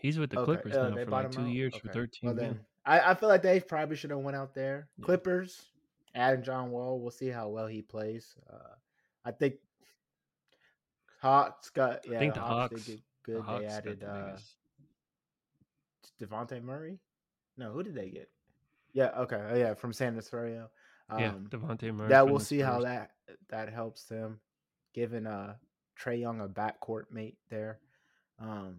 [0.00, 1.48] He's with the okay, Clippers uh, now for like two out?
[1.48, 4.54] years for thirteen Well then, I, I feel like they probably should have went out
[4.54, 4.88] there.
[4.96, 5.04] Yeah.
[5.04, 5.60] Clippers,
[6.14, 7.00] adding John Wall.
[7.00, 8.36] We'll see how well he plays.
[8.48, 8.74] Uh,
[9.24, 9.54] I think
[11.20, 12.16] Hawks got yeah.
[12.16, 12.86] I think the the Hawks, Hawks.
[12.86, 13.42] did The good.
[13.42, 14.38] Hawks they added the uh.
[16.22, 16.98] Devontae Murray.
[17.56, 18.28] No, who did they get?
[18.92, 20.70] Yeah, okay, oh, yeah, from San Antonio.
[21.10, 22.08] Um, yeah, Devontae Murray.
[22.08, 23.10] that we'll see how that
[23.48, 24.38] that helps them,
[24.94, 25.54] given uh
[26.00, 27.78] Trae Young a backcourt mate there.
[28.40, 28.76] Um,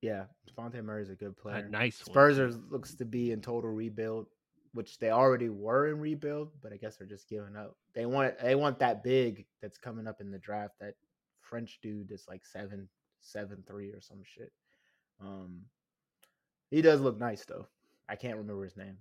[0.00, 1.66] yeah, Devontae Murray is a good player.
[1.66, 1.96] A nice.
[1.96, 2.44] Spurs too.
[2.44, 4.26] are, looks to be in total rebuild,
[4.72, 7.76] which they already were in rebuild, but I guess they're just giving up.
[7.94, 10.74] They want they want that big that's coming up in the draft.
[10.80, 10.94] That
[11.40, 12.88] French dude that's like seven
[13.20, 14.52] seven three or some shit.
[15.20, 15.60] Um,
[16.70, 17.66] he does look nice though.
[18.08, 18.96] I can't remember his name.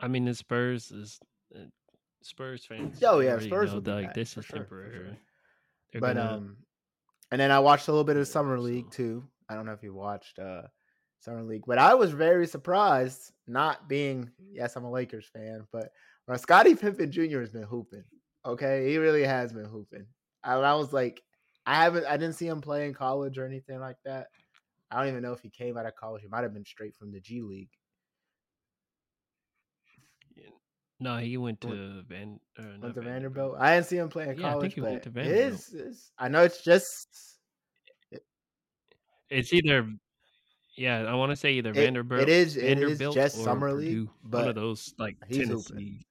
[0.00, 1.20] I mean, the Spurs is
[1.54, 1.64] uh,
[2.24, 3.02] Spurs fans.
[3.04, 6.00] Oh, yeah, Spurs know like this is sure, for sure.
[6.00, 6.56] but gonna, um,
[7.30, 9.24] and then I watched a little bit of summer league so- too.
[9.48, 10.62] I don't know if you watched uh
[11.20, 13.32] summer league, but I was very surprised.
[13.46, 15.90] Not being yes, I'm a Lakers fan, but
[16.24, 17.40] when Scottie Pippen Jr.
[17.40, 18.04] has been hooping.
[18.46, 20.06] Okay, he really has been hooping.
[20.42, 21.22] I, I was like,
[21.66, 24.28] I haven't, I didn't see him play in college or anything like that.
[24.90, 26.22] I don't even know if he came out of college.
[26.22, 27.70] He might have been straight from the G League.
[31.04, 32.40] No, he went to Van.
[32.58, 33.04] Uh, Went to Vanderbilt.
[33.04, 33.56] Vanderbilt.
[33.60, 35.52] I didn't see him play in Yeah, I think college, he went to Vanderbilt.
[35.54, 37.38] is, is- I know it's just
[39.30, 39.88] It's either,
[40.76, 42.22] yeah, I want to say either It- Vanderbilt.
[42.22, 44.36] it is- it is Vanderbilt just summer league, Purdue.
[44.38, 45.16] one of those like.
[45.30, 46.06] Tennessee.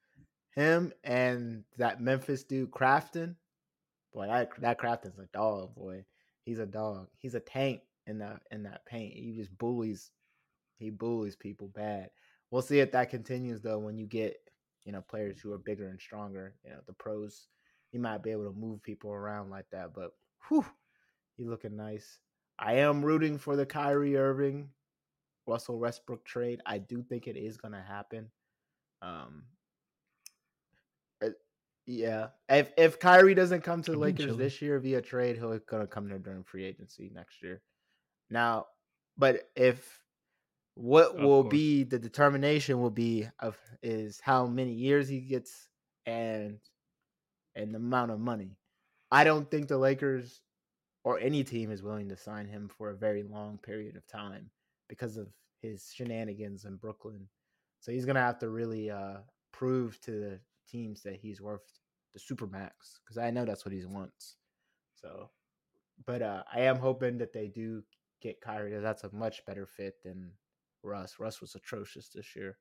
[0.56, 3.36] him and that Memphis dude Crafton.
[4.14, 6.06] Boy, that that Crafton's a dog, boy.
[6.44, 7.08] He's a dog.
[7.18, 9.16] He's a tank in that in that paint.
[9.16, 10.12] He just bullies
[10.78, 12.10] he bullies people bad.
[12.52, 14.36] We'll see if that continues though when you get,
[14.86, 16.56] you know, players who are bigger and stronger.
[16.64, 17.48] You know, the pros,
[17.92, 19.94] you might be able to move people around like that.
[19.94, 20.12] But
[20.48, 20.66] whew,
[21.38, 22.20] he looking nice.
[22.60, 24.70] I am rooting for the Kyrie Irving,
[25.48, 26.62] Russell Westbrook trade.
[26.66, 28.30] I do think it is gonna happen.
[29.02, 29.44] Um
[31.86, 32.28] yeah.
[32.50, 36.08] If if Kyrie doesn't come to the Lakers this year via trade, he'll gonna come
[36.08, 37.62] there during free agency next year.
[38.30, 38.68] Now,
[39.18, 40.00] but if
[40.76, 41.52] what Of will course.
[41.52, 45.70] be the determination will be of is how many years he gets
[46.06, 46.60] and
[47.56, 48.58] and the amount of money.
[49.12, 50.42] I don't think the Lakers
[51.04, 54.50] or any team is willing to sign him for a very long period of time
[54.90, 55.28] because of
[55.62, 57.28] his shenanigans in Brooklyn.
[57.82, 59.18] So he's gonna have to really uh,
[59.52, 61.80] prove to the teams that he's worth
[62.14, 62.72] the supermax
[63.04, 64.38] because I know that's what he wants.
[64.96, 65.30] So,
[66.06, 67.84] but uh, I am hoping that they do
[68.22, 68.78] get Kyrie.
[68.80, 70.32] That's a much better fit than
[70.84, 71.16] Russ.
[71.20, 72.58] Russ was atrocious this year.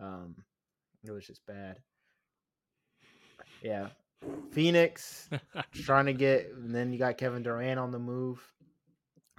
[0.00, 0.36] Um,
[1.04, 1.78] it was just bad.
[3.62, 3.88] Yeah,
[4.50, 5.28] Phoenix
[5.72, 8.40] trying to get, and then you got Kevin Durant on the move.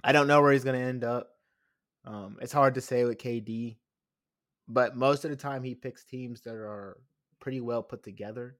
[0.02, 1.30] I don't know where he's going to end up.
[2.04, 3.76] Um, it's hard to say with KD,
[4.68, 6.98] but most of the time he picks teams that are
[7.40, 8.56] pretty well put together.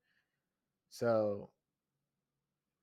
[0.90, 1.50] So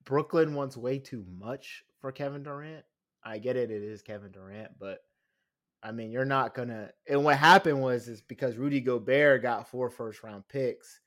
[0.03, 2.85] Brooklyn wants way too much for Kevin Durant.
[3.23, 5.01] I get it, it is Kevin Durant, but
[5.83, 6.89] I mean, you're not gonna.
[7.07, 10.99] And what happened was is because Rudy Gobert got four first round picks.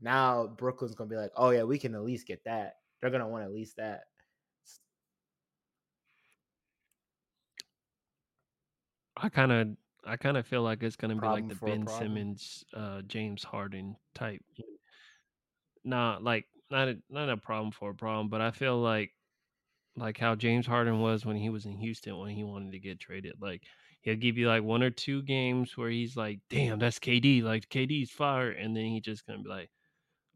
[0.00, 2.76] Now Brooklyn's gonna be like, oh yeah, we can at least get that.
[3.00, 4.02] They're gonna want at least that.
[9.16, 9.68] I kind of
[10.04, 11.86] I kind of feel like it's gonna be like the Ben.
[11.86, 14.42] Simmons, uh, James Harden type.
[15.84, 19.12] Nah, like not a, not a problem for a problem, but I feel like
[19.96, 22.98] like how James Harden was when he was in Houston when he wanted to get
[22.98, 23.34] traded.
[23.40, 23.62] Like
[24.02, 27.42] he'll give you like one or two games where he's like, "Damn, that's KD.
[27.42, 29.70] Like KD's fire," and then he just gonna be like,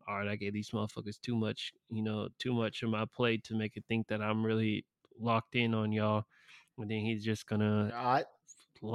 [0.09, 3.45] "All right, I gave these motherfuckers too much, you know, too much of my plate
[3.45, 4.87] to make it think that I'm really
[5.19, 6.27] locked in on y'all."
[6.79, 8.25] And then he's just gonna I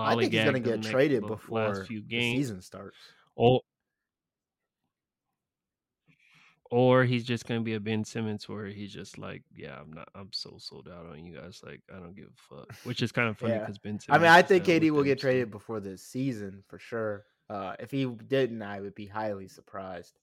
[0.04, 3.14] I think he's gonna get traded before last few the season starts.
[3.36, 3.62] or
[6.72, 10.08] or he's just gonna be a Ben Simmons where he's just like, yeah, I'm not,
[10.16, 12.74] I'm so sold out on you guys, like I don't give a fuck.
[12.84, 13.60] Which is kind of funny Yeah.
[13.60, 17.26] because Ben I mean, I think KD will get traded before the season for sure.
[17.50, 20.18] Uh, if he didn't, I would be highly surprised.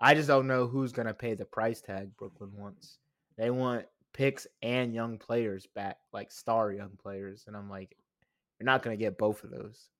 [0.00, 2.98] I just don't know who's gonna pay the price tag Brooklyn wants.
[3.36, 7.96] They want picks and young players back, like star young players, and I'm like,
[8.58, 9.90] you're not gonna get both of those.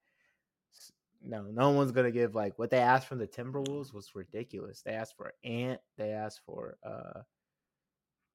[1.24, 4.82] No, no one's gonna give like what they asked from the Timberwolves was ridiculous.
[4.82, 7.20] They asked for Ant, they asked for uh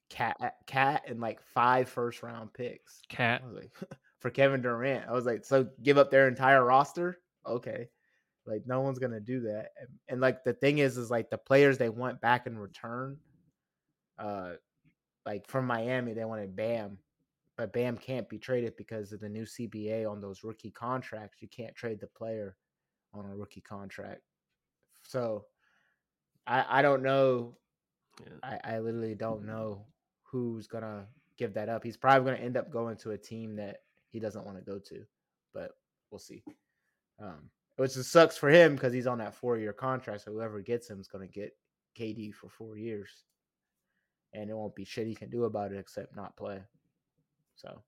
[0.09, 3.01] Cat, Cat, and like five first round picks.
[3.09, 3.43] Cat.
[3.45, 3.71] Was like,
[4.19, 5.07] for Kevin Durant.
[5.07, 7.19] I was like, so give up their entire roster?
[7.45, 7.89] Okay.
[8.45, 9.71] Like no one's gonna do that.
[9.79, 13.17] And, and like the thing is, is like the players they want back in return.
[14.17, 14.53] Uh,
[15.25, 16.97] like from Miami, they wanted Bam,
[17.57, 21.41] but Bam can't be traded because of the new CBA on those rookie contracts.
[21.41, 22.55] You can't trade the player
[23.17, 24.21] on a rookie contract.
[25.03, 25.45] So
[26.45, 27.57] I I don't know
[28.21, 28.57] Yeah.
[28.63, 29.85] I, I literally don't know
[30.23, 31.83] who's gonna give that up.
[31.83, 33.77] He's probably gonna end up going to a team that
[34.09, 35.03] he doesn't want to go to,
[35.53, 35.71] but
[36.11, 36.43] we'll see.
[37.19, 40.23] Um, which just sucks for him because he's on that four year contract.
[40.23, 41.55] So whoever gets him is gonna get
[41.97, 43.25] KD for four years,
[44.33, 46.61] and it won't be shit he can do about it except not play.
[47.55, 47.81] So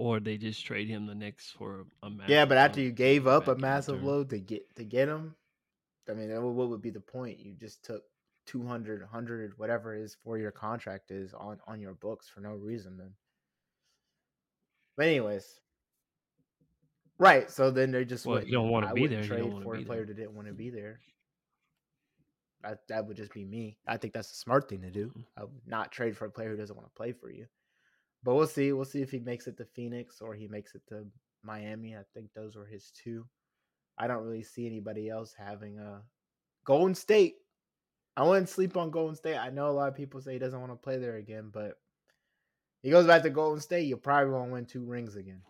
[0.00, 3.26] Or they just trade him the next for a massive yeah, but after you gave
[3.26, 5.36] up a massive load to get to get him,
[6.08, 7.38] I mean, what would be the point?
[7.38, 8.04] You just took
[8.46, 12.96] 200, 100, whatever his four year contract is on on your books for no reason.
[12.98, 13.14] Then,
[14.96, 15.60] but anyways,
[17.18, 17.50] right?
[17.50, 18.48] So then they just Well, wouldn't.
[18.48, 20.06] you don't wanna be wouldn't there, you don't trade for a player there.
[20.06, 21.00] that didn't want to be there.
[22.62, 23.78] That that would just be me.
[23.86, 25.08] I think that's a smart thing to do.
[25.10, 25.26] Mhm.
[25.36, 27.48] I would not trade for a player who doesn't want to play for you.
[28.22, 28.72] But we'll see.
[28.72, 31.06] We'll see if he makes it to Phoenix or he makes it to
[31.42, 31.96] Miami.
[31.96, 33.26] I think those were his two.
[33.98, 36.02] I don't really see anybody else having a
[36.64, 37.36] Golden State.
[38.16, 39.36] I wouldn't sleep on Golden State.
[39.38, 41.78] I know a lot of people say he doesn't want to play there again, but
[42.82, 45.40] he goes back to Golden State, you probably won't win two rings again.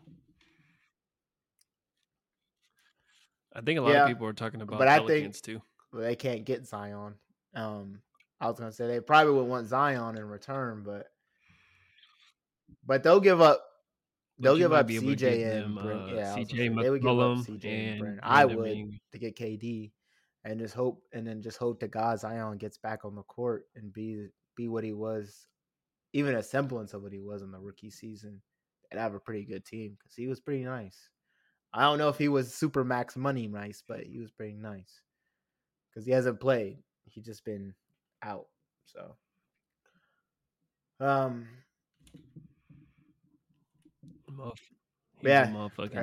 [3.54, 5.60] I think a lot Yeah, of people are talking about but I think- Pelicans too.
[5.92, 7.14] They can't get Zion.
[7.54, 8.00] Um,
[8.40, 11.08] I was gonna say they probably would want Zion in return, but
[12.86, 13.64] but they'll give up.
[14.38, 17.02] They'll give up CJ and them, uh, Yeah, I was gonna CJ say, they would
[17.02, 18.78] give up McCollum CJ and and I would
[19.12, 19.92] to get KD,
[20.44, 23.66] and just hope, and then just hope to God Zion gets back on the court
[23.74, 25.46] and be be what he was,
[26.12, 28.40] even a semblance of what he was in the rookie season,
[28.90, 31.10] and have a pretty good team because he was pretty nice.
[31.72, 35.02] I don't know if he was super max money nice, but he was pretty nice
[35.90, 36.78] because he hasn't played.
[37.04, 37.74] He just been
[38.22, 38.46] out.
[38.86, 39.16] So,
[40.98, 41.46] um,
[45.22, 45.52] Yeah,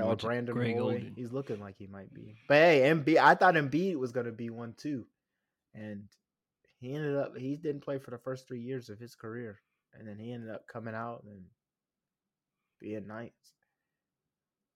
[0.04, 1.00] or Brandon Greg Roy.
[1.00, 1.16] Oden.
[1.16, 2.36] He's looking like he might be.
[2.48, 5.06] But hey, Embiid, I thought Embiid was gonna be one too,
[5.74, 6.04] and
[6.80, 9.60] he ended up he didn't play for the first three years of his career,
[9.94, 11.46] and then he ended up coming out and
[12.80, 13.32] being nice.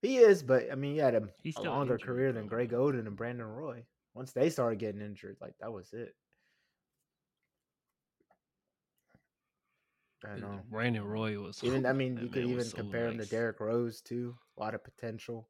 [0.02, 2.72] He is, but I mean, he had a, He's a longer career than Greg.
[2.72, 3.84] Oden and Brandon Roy.
[4.16, 6.16] Once they started getting injured, like that was it.
[10.24, 10.60] I know.
[10.70, 13.30] Brandon Roy was Even I mean, you could even so compare him to nice.
[13.30, 14.36] Derrick Rose too.
[14.58, 15.48] A lot of potential.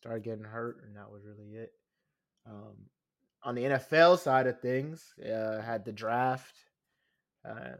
[0.00, 1.72] Started getting hurt, and that was really it.
[2.46, 2.76] Um,
[3.42, 6.54] on the NFL side of things, uh, had the draft.
[7.46, 7.76] Uh,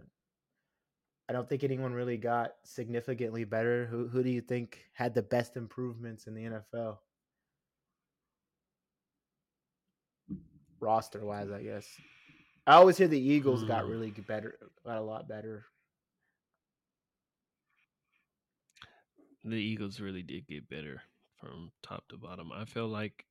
[1.28, 3.87] I don't think anyone really got significantly better.
[3.87, 6.98] Who who do you think had the best improvements in the NFL?
[10.80, 11.87] Roster wise, I guess.
[12.66, 13.90] I always hear the Eagles got Hmm.
[13.90, 15.66] really better, got a lot better.
[19.44, 21.02] The Eagles really did get better
[21.38, 22.50] from top to bottom.
[22.52, 23.24] I feel like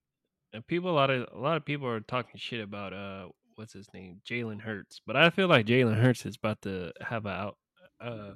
[0.53, 3.73] and people a lot of a lot of people are talking shit about uh what's
[3.73, 7.29] his name Jalen Hurts, but I feel like Jalen Hurts is about to have a
[7.29, 7.57] out
[7.99, 8.31] uh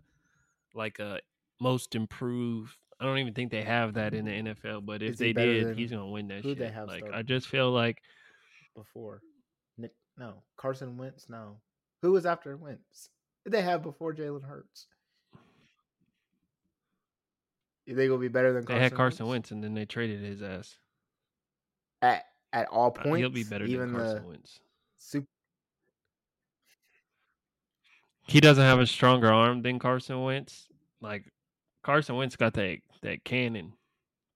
[0.73, 1.19] like a
[1.61, 2.75] most improved.
[2.99, 5.91] I don't even think they have that in the NFL, but if they did, he's
[5.91, 6.59] gonna win that who'd shit.
[6.59, 8.01] they have like I just feel like
[8.75, 9.21] before?
[9.77, 11.29] Nick, no, Carson Wentz.
[11.29, 11.57] No,
[12.01, 13.09] who was after Wentz?
[13.43, 14.87] Did they have before Jalen Hurts?
[17.87, 20.19] You think it'll be better than they Carson had Carson Wentz and then they traded
[20.21, 20.77] his ass.
[22.03, 23.17] at at all Uh, points?
[23.19, 24.59] He'll be better even than Carson the Wentz.
[24.99, 25.27] super.
[28.27, 30.67] He doesn't have a stronger arm than Carson Wentz.
[31.01, 31.25] Like
[31.83, 33.73] Carson Wentz got that that cannon,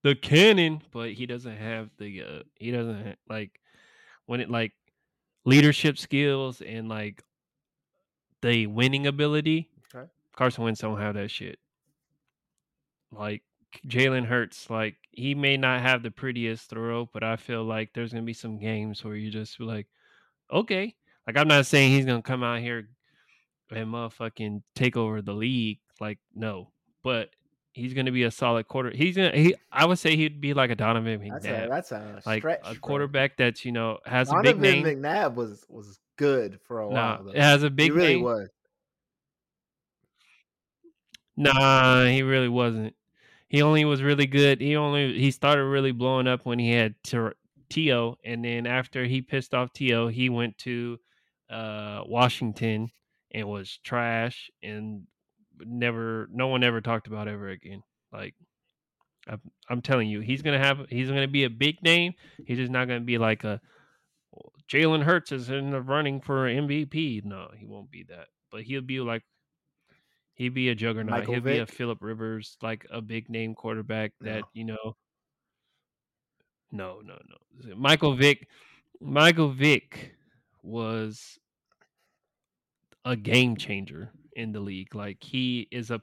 [0.04, 3.60] the cannon, but he doesn't have the uh he doesn't ha- like
[4.28, 4.72] when it like
[5.46, 7.24] leadership skills and like
[8.42, 9.70] the winning ability.
[9.94, 10.10] Okay.
[10.36, 11.60] Carson Wentz don't have that shit.
[13.12, 13.44] Like
[13.88, 18.14] Jalen Hurts, like he may not have the prettiest throw, but I feel like there's
[18.14, 19.88] gonna be some games where you just be like,
[20.52, 20.96] okay.
[21.28, 22.90] Like I'm not saying he's gonna come out here
[23.70, 25.80] and motherfucking take over the league.
[26.00, 26.72] Like no,
[27.04, 27.30] but
[27.74, 28.92] he's gonna be a solid quarter.
[28.92, 29.32] He's gonna.
[29.36, 32.42] He, I would say he'd be like a Donovan That's a McNabb, that's a like
[32.42, 32.60] stretch.
[32.64, 32.80] a bro.
[32.82, 34.84] quarterback that's you know has a big name.
[34.84, 37.30] McNabb was was good for a while.
[37.30, 38.24] It has a he big really name.
[38.24, 38.50] was.
[41.38, 42.94] Nah, he really wasn't.
[43.52, 44.62] He only was really good.
[44.62, 49.22] He only he started really blowing up when he had T.O., and then after he
[49.22, 50.98] pissed off T.O., he went to
[51.50, 52.90] uh, Washington
[53.34, 55.04] and was trash and
[55.60, 56.30] never.
[56.32, 57.84] No one ever talked about ever again.
[58.14, 58.36] Like
[59.28, 60.86] I'm, I'm telling you, he's gonna have.
[60.88, 62.14] He's gonna be a big name.
[62.46, 63.60] He's just not gonna be like a
[64.72, 67.26] Jalen Hurts is in the running for MVP.
[67.26, 68.28] No, he won't be that.
[68.50, 69.24] But he'll be like
[70.42, 71.12] he'd be a juggernaut.
[71.20, 74.48] Michael he'll be a Philip Rivers, like a big name quarterback that No.
[74.54, 74.96] you know.
[76.72, 77.76] No, no, no.
[77.76, 78.48] Michael Vick.
[79.00, 80.16] Michael Vick
[80.64, 81.38] was
[83.06, 84.96] a game changer in the league.
[84.96, 86.02] Like he is a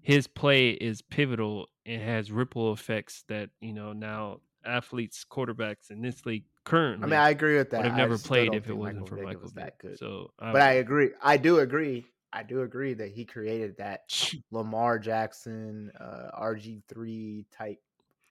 [0.00, 6.02] his play is pivotal and has ripple effects that you know now athletes, quarterbacks in
[6.02, 7.04] this league currently.
[7.06, 7.78] I mean, I agree with that.
[7.78, 9.54] would have never played if it wasn't for Vick Michael Vick.
[9.54, 9.98] that good.
[9.98, 11.10] So, but I um agree.
[11.22, 12.06] I do agree.
[12.32, 14.02] I do agree that he created that
[14.50, 17.80] Lamar Jackson, uh, RG three type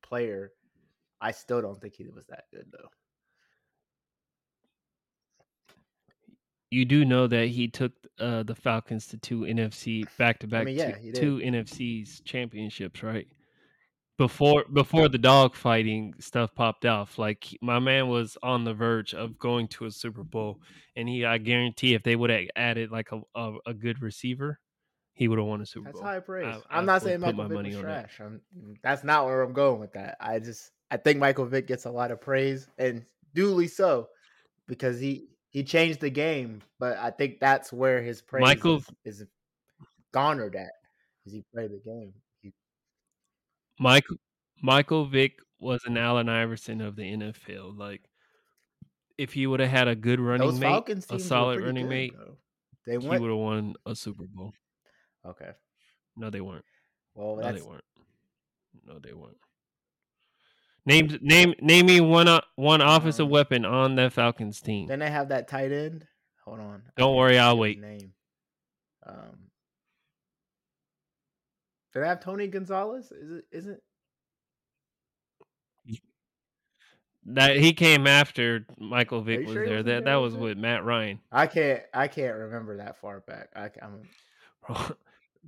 [0.04, 0.52] player.
[1.20, 2.90] I still don't think he was that good though.
[6.70, 10.68] you do know that he took uh, the Falcons to two NFC back to back
[10.70, 11.22] yeah, he did.
[11.22, 13.28] two NFC's championships, right?
[14.18, 19.14] Before before the dog fighting stuff popped off, like my man was on the verge
[19.14, 20.60] of going to a Super Bowl,
[20.96, 24.60] and he I guarantee if they would have added like a, a a good receiver,
[25.14, 26.04] he would have won a Super That's Bowl.
[26.04, 26.46] That's high praise.
[26.70, 28.20] I- I'm I not saying Michael my Vick was trash.
[28.20, 28.42] I'm,
[28.82, 30.18] that's not where I'm going with that.
[30.20, 34.08] I just I think Michael Vick gets a lot of praise and duly so
[34.68, 36.64] because he he changed the game.
[36.80, 39.28] But I think that's where his praise Michael- is, is
[40.12, 40.72] garnered at.
[41.20, 42.14] because he played the game?
[43.80, 44.18] Michael
[44.62, 47.78] Michael Vick was an Allen Iverson of the NFL.
[47.78, 48.02] Like
[49.18, 51.90] if he would have had a good running those mate, Falcons a solid running good,
[51.90, 52.14] mate.
[52.86, 54.54] They he would have won a Super Bowl.
[55.26, 55.52] okay.
[56.16, 56.66] No, they weren't.
[57.14, 57.84] Well, No, that's they weren't.
[58.86, 59.38] No, they weren't.
[60.86, 64.88] Name name name me one o- one offensive Um, weapon on that Falcons team.
[64.88, 66.08] then they have that tight end.
[66.46, 66.84] Hold on.
[66.96, 68.00] Don't worry, I'll think of his wait.
[68.02, 68.14] Name.
[69.06, 69.47] Um,
[71.94, 73.12] do I have Tony Gonzalez?
[73.12, 73.46] Is it?
[73.52, 73.82] Is it?
[77.30, 79.78] That he came after Michael Vick was sure there.
[79.78, 81.20] was That that was with Matt Ryan.
[81.32, 81.82] I can't.
[81.94, 83.50] I can't remember that far back.
[83.54, 84.04] I, am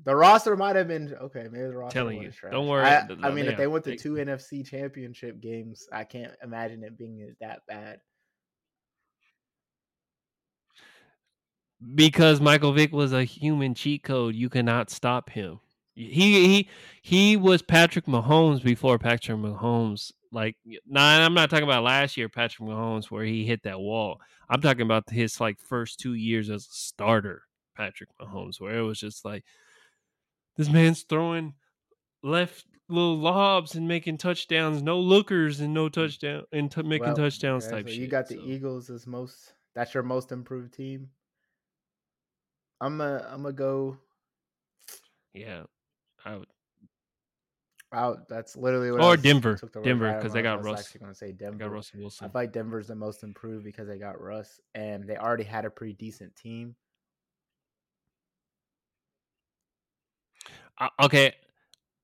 [0.04, 1.48] the roster might have been okay.
[1.50, 2.32] Maybe the roster Telling you.
[2.32, 2.52] trash.
[2.52, 6.34] Don't worry, I, I mean, if they went to two NFC Championship games, I can't
[6.44, 8.02] imagine it being that bad.
[11.96, 14.36] because Michael Vick was a human cheat code.
[14.36, 15.60] You cannot stop him.
[15.96, 16.70] He he
[17.02, 20.12] he was Patrick Mahomes before Patrick Mahomes.
[20.32, 20.56] Like,
[20.88, 24.22] nah, I'm not talking about last year Patrick Mahomes where he hit that wall.
[24.50, 27.44] I'm talking about his like first two years as a starter,
[27.76, 29.44] Patrick Mahomes, where it was just like
[30.56, 31.54] this man's throwing
[32.24, 35.94] left little lobs and making touchdowns, no lookers and no mm.
[35.94, 38.02] touchdown and t- making Well, touchdowns type so shit.
[38.02, 38.42] You got the so.
[38.44, 39.54] Eagles as most.
[39.76, 41.10] That's your most improved team.
[42.82, 43.28] I'm a.
[43.30, 43.98] I'm gonna go.
[45.34, 45.64] Yeah,
[46.30, 46.48] I would.
[47.92, 48.30] out.
[48.30, 49.02] That's literally what.
[49.02, 49.60] I Or Denver.
[49.84, 50.60] Denver, right out of 'cause my they got.
[50.60, 50.80] I Russ.
[50.82, 51.58] actually gonna say I Denver.
[51.58, 52.28] got Russell I Wilson.
[52.28, 55.70] feel like Denver's the most improved because they got Russ, and they already had a
[55.72, 56.76] pretty decent team.
[60.78, 61.34] Uh, okay,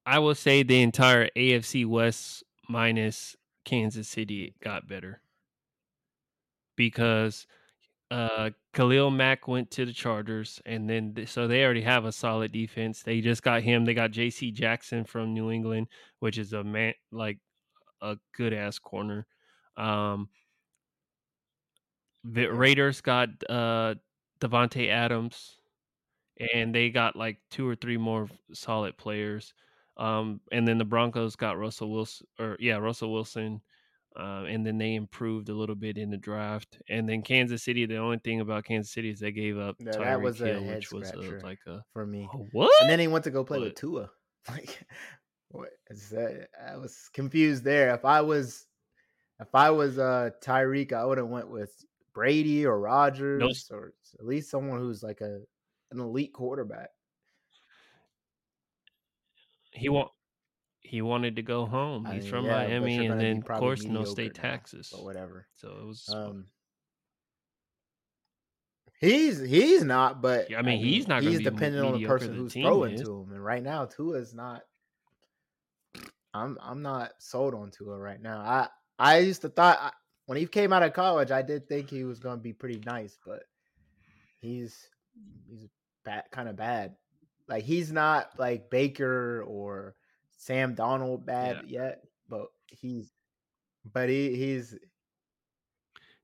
[0.05, 5.21] I will say the entire AFC West minus Kansas City got better
[6.75, 7.47] because
[8.11, 12.11] uh Khalil Mack went to the Chargers and then th- so they already have a
[12.11, 13.01] solid defense.
[13.03, 13.85] They just got him.
[13.85, 15.87] They got JC Jackson from New England,
[16.19, 17.39] which is a man like
[18.01, 19.27] a good ass corner.
[19.77, 20.29] Um
[22.23, 23.95] the Raiders got uh
[24.39, 25.57] Davante Adams
[26.53, 29.53] and they got like two or three more solid players.
[29.97, 33.61] Um, and then the Broncos got Russell Wilson, or yeah, Russell Wilson.
[34.17, 36.77] Uh, and then they improved a little bit in the draft.
[36.89, 39.91] And then Kansas City, the only thing about Kansas City is they gave up Yeah,
[39.91, 42.27] that Tyreek was a Hill, which was a, like a for me.
[42.31, 42.71] "A what?
[42.81, 44.09] And then he went to go play with But- Tua.
[44.47, 44.85] Like,
[45.49, 46.49] what is that?
[46.71, 47.95] I was confused there.
[47.95, 48.67] If I was,
[49.39, 51.73] if I was uh Tyreek, I would have went with
[52.13, 55.39] Brady or Rodgers or at least someone who's like a
[55.91, 56.89] an elite quarterback.
[59.73, 60.09] he want
[60.85, 62.05] he wanted to go home.
[62.05, 64.89] I He's mean, from yeah, Miami, and then of course no state now, taxes.
[64.91, 65.47] but whatever.
[65.53, 66.09] So it was.
[66.09, 66.45] Um,
[68.99, 72.35] he's he's not, but Yeah, I mean, he's not He's dependent on the person the
[72.35, 73.01] who's throwing is.
[73.01, 74.63] to him, and right now Tua's not.
[76.33, 78.39] I'm I'm not sold on Tua right now.
[78.39, 78.67] I
[78.99, 79.91] I used to thought I,
[80.25, 82.81] when he came out of college, I did think he was going to be pretty
[82.85, 83.43] nice, but
[84.41, 84.89] he's
[85.47, 85.67] he's
[86.03, 86.95] bad, kind of bad.
[87.47, 89.95] Like he's not like Baker or
[90.45, 93.11] Sam Darnold bad yet, but he's
[93.91, 94.75] but he he's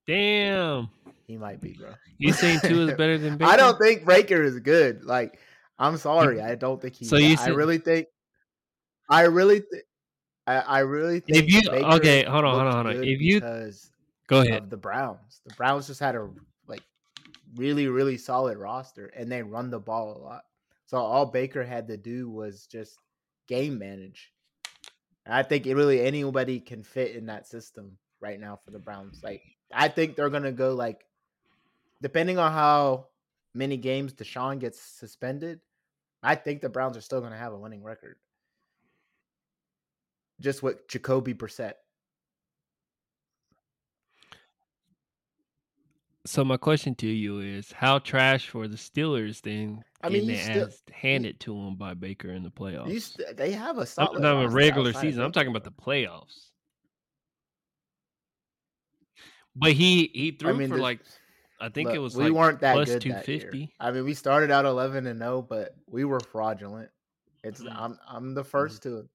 [0.05, 0.89] Damn,
[1.25, 1.93] he might be, bro.
[2.19, 3.51] you saying Tua is better than Baker?
[3.51, 5.03] I don't think Baker is good.
[5.03, 5.39] Like,
[5.79, 7.09] I'm sorry, I don't think he's.
[7.09, 8.07] So you I really think,
[9.09, 9.83] I really, th-
[10.45, 11.37] I, I really think.
[11.39, 13.03] If you- Baker okay, hold on, hold on, hold on.
[13.03, 13.41] If you-
[14.27, 14.63] Go ahead.
[14.63, 16.29] of the Browns, the Browns just had a
[16.67, 16.83] like
[17.55, 20.43] really, really solid roster, and they run the ball a lot.
[20.85, 22.99] So all Baker had to do was just
[23.47, 24.31] game manage.
[25.25, 29.21] I think it really anybody can fit in that system right now for the Browns.
[29.23, 31.05] Like I think they're gonna go like
[32.01, 33.07] depending on how
[33.53, 35.59] many games Deshaun gets suspended,
[36.23, 38.15] I think the Browns are still gonna have a winning record.
[40.39, 41.73] Just with Jacoby Brissett.
[46.25, 49.83] So my question to you is, how trash for the Steelers then?
[50.03, 53.01] I mean, their still- handed to him by Baker in the playoffs.
[53.01, 55.21] St- they have a I'm solid not a regular season.
[55.23, 56.49] I'm talking about the playoffs.
[59.55, 60.99] But he he threw for there's- like
[61.59, 63.67] I think it was we like weren't that plus good that year.
[63.79, 66.89] I mean, we started out eleven and zero, but we were fraudulent.
[67.43, 67.75] It's Mm.
[67.75, 69.09] I'm I'm the 1st to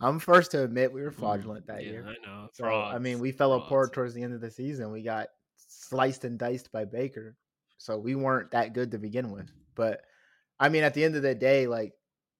[0.00, 1.86] I'm first to admit we were fraudulent that Mm-hmm.
[1.86, 2.06] yeah, year.
[2.22, 2.48] I know.
[2.52, 4.90] So I mean, we fell apart towards the end of the season.
[4.90, 7.36] We got sliced and diced by Baker,
[7.78, 9.50] so we weren't that good to begin with.
[9.74, 10.02] But
[10.58, 11.92] I mean, at the end of the day, like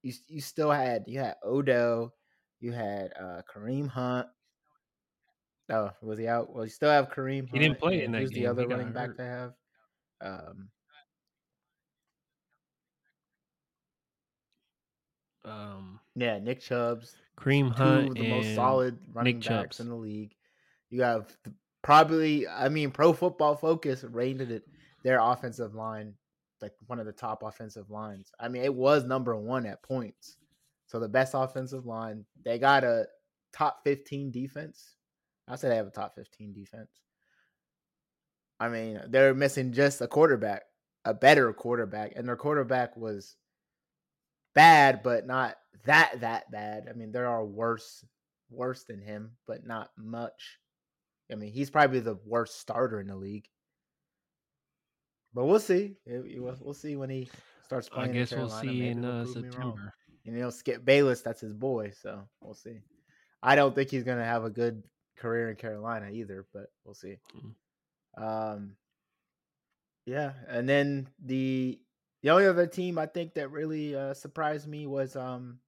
[0.02, 2.12] you, you still had you had Odo,
[2.60, 4.28] you had uh Kareem Hunt.
[5.70, 6.52] Oh, was he out?
[6.54, 7.48] Well, you still have Kareem.
[7.48, 8.44] He didn't play in that Who's game.
[8.44, 9.16] the other He running back hurt.
[9.16, 9.52] they have?
[10.20, 10.70] Um,
[15.44, 17.16] Um, yeah, Nick Chubb's
[17.70, 19.80] two Hunt of the and most solid running Nick backs Chubbs.
[19.80, 20.34] in the league.
[20.90, 21.36] You have
[21.82, 24.64] probably, I mean, Pro Football Focus rated it
[25.02, 26.14] their offensive line
[26.66, 28.32] like one of the top offensive lines.
[28.40, 30.36] I mean, it was number one at points.
[30.86, 32.24] So the best offensive line.
[32.44, 33.06] They got a
[33.52, 34.96] top fifteen defense.
[35.48, 36.90] I say they have a top fifteen defense.
[38.58, 40.62] I mean, they're missing just a quarterback,
[41.04, 43.36] a better quarterback, and their quarterback was
[44.54, 46.88] bad, but not that that bad.
[46.90, 48.04] I mean, there are worse
[48.50, 50.58] worse than him, but not much.
[51.30, 53.48] I mean, he's probably the worst starter in the league.
[55.36, 55.92] But we'll see.
[56.06, 57.28] We'll see when he
[57.62, 58.12] starts playing.
[58.12, 59.52] I guess we'll see Maybe in uh, prove me wrong.
[59.52, 59.94] September.
[60.24, 62.80] And you know, Skip Bayless, that's his boy, so we'll see.
[63.42, 64.82] I don't think he's gonna have a good
[65.18, 67.18] career in Carolina either, but we'll see.
[68.16, 68.54] Mm.
[68.54, 68.76] Um,
[70.06, 71.78] yeah, and then the
[72.22, 75.58] the only other team I think that really uh, surprised me was um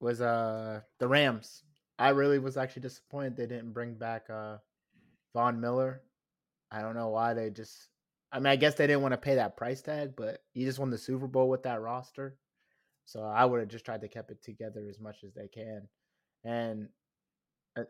[0.00, 1.64] was uh the Rams.
[1.98, 4.56] I really was actually disappointed they didn't bring back uh
[5.34, 6.00] Von Miller.
[6.70, 7.88] I don't know why they just.
[8.32, 10.78] I mean, I guess they didn't want to pay that price tag, but you just
[10.78, 12.36] won the Super Bowl with that roster.
[13.06, 15.88] So I would have just tried to keep it together as much as they can.
[16.44, 16.88] And
[17.76, 17.84] uh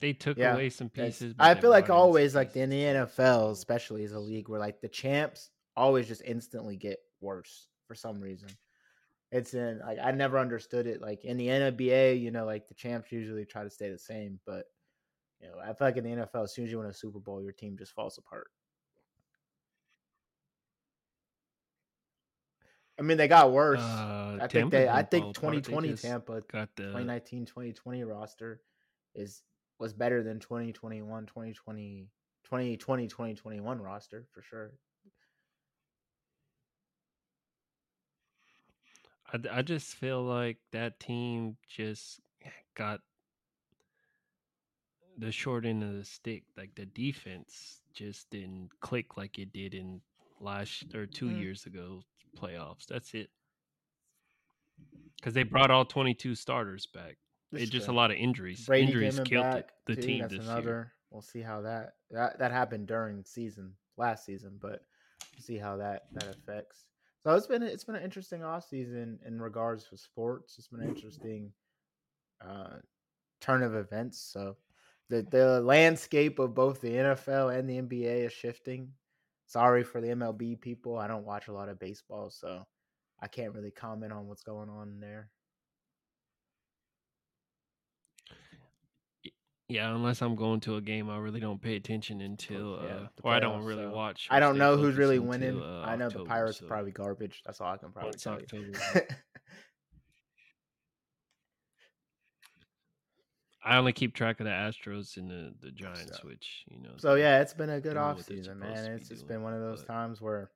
[0.00, 1.32] They took Yeah, away some pieces.
[1.34, 4.18] but I feel like brought in some always, like in the NFL, especially is a
[4.20, 8.48] league where like the champs always just instantly get worse for some reason.
[9.30, 11.00] It's in like I never understood it.
[11.00, 14.40] Like in the NBA, you know, like the champs usually try to stay the same,
[14.46, 14.66] but
[15.42, 17.18] you know, I feel like in the NFL, as soon as you win a Super
[17.18, 18.48] Bowl, your team just falls apart.
[22.98, 23.80] I mean, they got worse.
[23.80, 24.88] Uh, I think Tampa's they.
[24.88, 25.64] I think fall apart.
[25.64, 28.60] They 2020 Tampa got the 2019 2020 roster
[29.14, 29.42] is
[29.78, 32.08] was better than 2021 2020
[32.44, 34.72] 2020 2021 roster for sure.
[39.32, 42.20] I, I just feel like that team just
[42.76, 43.00] got
[45.18, 46.44] the short end of the stick.
[46.56, 50.00] Like the defense just didn't click like it did in
[50.40, 51.38] last or 2 Mm.
[51.38, 52.02] years ago
[52.36, 52.86] playoffs.
[52.86, 53.30] That's it.
[55.16, 57.16] Because they brought all 22 starters back.
[57.52, 58.64] It's just a lot of injuries.
[58.66, 59.72] Brady injuries killed it, back.
[59.86, 60.62] the too, team this another.
[60.62, 60.92] year.
[61.10, 64.82] We'll see how that that that happened during season last season, but
[65.36, 66.86] we'll see how that that affects.
[67.22, 70.56] So it's been it's been an interesting off season in regards to sports.
[70.58, 71.52] It's been an interesting
[72.40, 72.78] uh,
[73.42, 74.18] turn of events.
[74.18, 74.56] So
[75.12, 78.88] the the landscape of both the NFL and the NBA is shifting.
[79.46, 80.96] Sorry for the MLB people.
[80.96, 82.66] I don't watch a lot of baseball, so
[83.20, 85.28] I can't really comment on what's going on there.
[89.68, 93.06] Yeah, unless I'm going to a game, I really don't pay attention until, yeah, uh,
[93.16, 94.28] the or I don't really so watch.
[94.30, 95.62] I don't know who's really until, winning.
[95.62, 97.42] uh, I know the Pirates so are probably garbage.
[97.46, 98.66] That's all I can probably once tell October.
[98.66, 99.00] you.
[103.64, 106.94] I only keep track of the Astros and the, the Giants, So- which you know.
[106.96, 108.92] so yeah, it's been a good doing off season, man.
[108.92, 110.50] It's just been one of those but- times where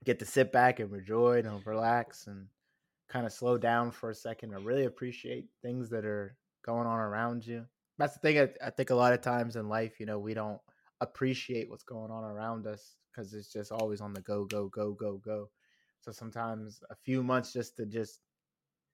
[0.00, 2.48] you get to sit back and enjoy and relax and
[3.08, 6.98] kind of slow down for a second to really appreciate things that are going on
[6.98, 7.64] around you.
[7.98, 8.38] That's the thing.
[8.38, 10.60] I, I think a lot of times in life, you know, we don't
[11.00, 14.92] appreciate what's going on around us because it's just always on the go, go, go,
[14.92, 15.48] go, go.
[16.00, 18.20] So sometimes a few months just to just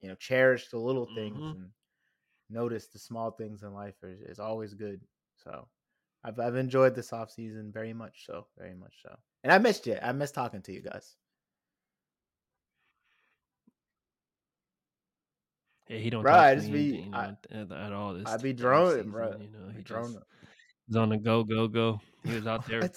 [0.00, 1.50] you know cherish the little things Mhm.
[1.52, 1.70] and
[2.52, 5.00] notice the small things in life is, is always good.
[5.44, 5.68] So
[6.24, 9.16] I've I've enjoyed this off season very much so, very much so.
[9.44, 9.98] And I missed you.
[10.02, 11.16] I missed talking to you guys.
[15.88, 17.92] Yeah, he don't Bruh, talk I to just me, be- you know, I- at, at
[17.92, 18.28] all this.
[18.28, 19.32] I be droning, bro.
[19.40, 20.22] You know, he just droning.
[20.96, 22.00] on the go, go, go.
[22.24, 22.88] He was out there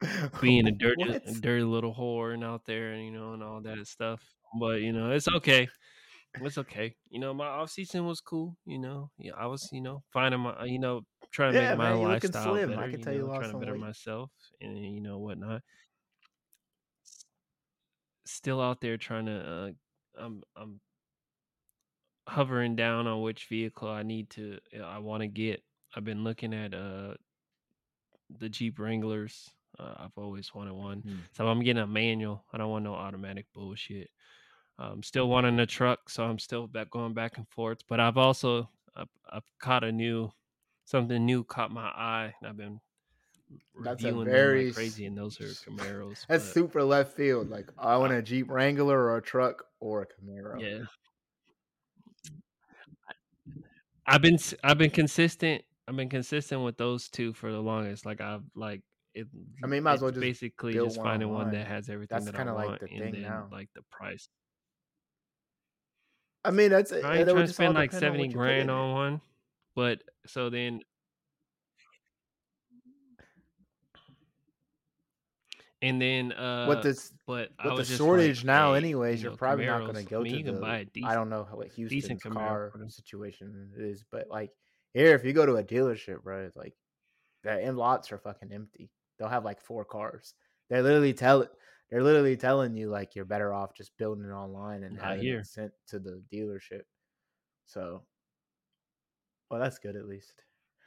[0.40, 3.60] being a dirty, a dirty little whore and out there, and you know, and all
[3.62, 4.22] that stuff.
[4.58, 5.68] But you know, it's okay.
[6.40, 6.94] It's okay.
[7.10, 8.56] You know, my off season was cool.
[8.64, 11.78] You know, yeah, I was, you know, finding my, you know, trying to Yeah, make
[11.78, 12.70] my man, you lifestyle slim.
[12.70, 12.90] I better.
[12.90, 13.80] can tell you know, lost trying to better weight.
[13.80, 14.30] myself
[14.60, 15.62] and you know whatnot.
[18.24, 19.32] Still out there trying to.
[19.38, 19.70] Uh,
[20.24, 20.80] I'm I'm
[22.28, 24.58] hovering down on which vehicle I need to.
[24.78, 25.62] uh, I want to get.
[25.94, 27.14] I've been looking at uh
[28.38, 29.50] the Jeep Wranglers.
[29.78, 31.00] Uh, I've always wanted one.
[31.00, 31.16] Hmm.
[31.32, 32.44] So I'm getting a manual.
[32.52, 34.10] I don't want no automatic bullshit.
[34.78, 37.80] I'm still wanting a truck, so I'm still back going back and forth.
[37.88, 40.32] But I've also I've, I've caught a new
[40.84, 42.34] something new caught my eye.
[42.40, 42.80] And I've been
[43.84, 46.24] That's a very like crazy, and those are Camaros.
[46.28, 47.48] That's but super left field.
[47.50, 50.60] Like I want a Jeep Wrangler or a truck or a Camaro.
[50.60, 50.84] yeah,
[54.06, 55.62] I've been I've been consistent.
[55.88, 58.06] I've been consistent with those two for the longest.
[58.06, 58.82] Like I've like
[59.14, 59.26] it.
[59.62, 61.60] I mean, might as well just basically just one finding one online.
[61.60, 63.48] that has everything That's that I like want, the and thing then now.
[63.50, 64.28] like the price.
[66.44, 68.70] I mean, that's I it ain't trying to spend like on seventy what in grand
[68.70, 69.20] on one,
[69.76, 70.80] but so then.
[75.80, 79.24] And then, uh, With this, but I with the shortage like, now, hey, anyways, you
[79.24, 80.62] you're know, probably not going to I go mean, to the.
[80.62, 84.50] a I decent, don't know what Houston's car situation is, but like
[84.94, 86.74] here, if you go to a dealership, bro, it's like
[87.42, 88.90] the end lots are fucking empty.
[89.18, 90.34] They'll have like four cars.
[90.70, 91.48] They're literally tell
[91.92, 95.22] they're literally telling you like you're better off just building it online and Not having
[95.22, 95.40] here.
[95.40, 96.84] it sent to the dealership.
[97.66, 98.02] So,
[99.50, 100.42] well, that's good at least.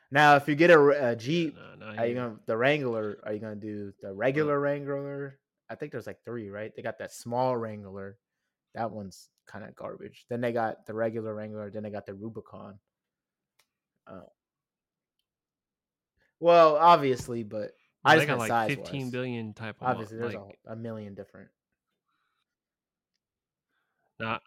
[0.09, 3.19] Now, if you get a, a Jeep, Nah, not are you gonna the Wrangler?
[3.23, 5.37] Are you gonna do the regular Wrangler?
[5.69, 6.75] I think there's like three, right?
[6.75, 8.17] They got that small Wrangler.
[8.73, 10.25] That one's kind of garbage.
[10.27, 11.69] Then they got the regular Wrangler.
[11.69, 12.79] Then they got the Rubicon.
[14.07, 14.21] Uh,
[16.39, 20.35] well, obviously, but No, I they just got like fifteen billion type of Obviously, there's
[20.35, 21.49] like a, a million different.
[24.19, 24.41] not.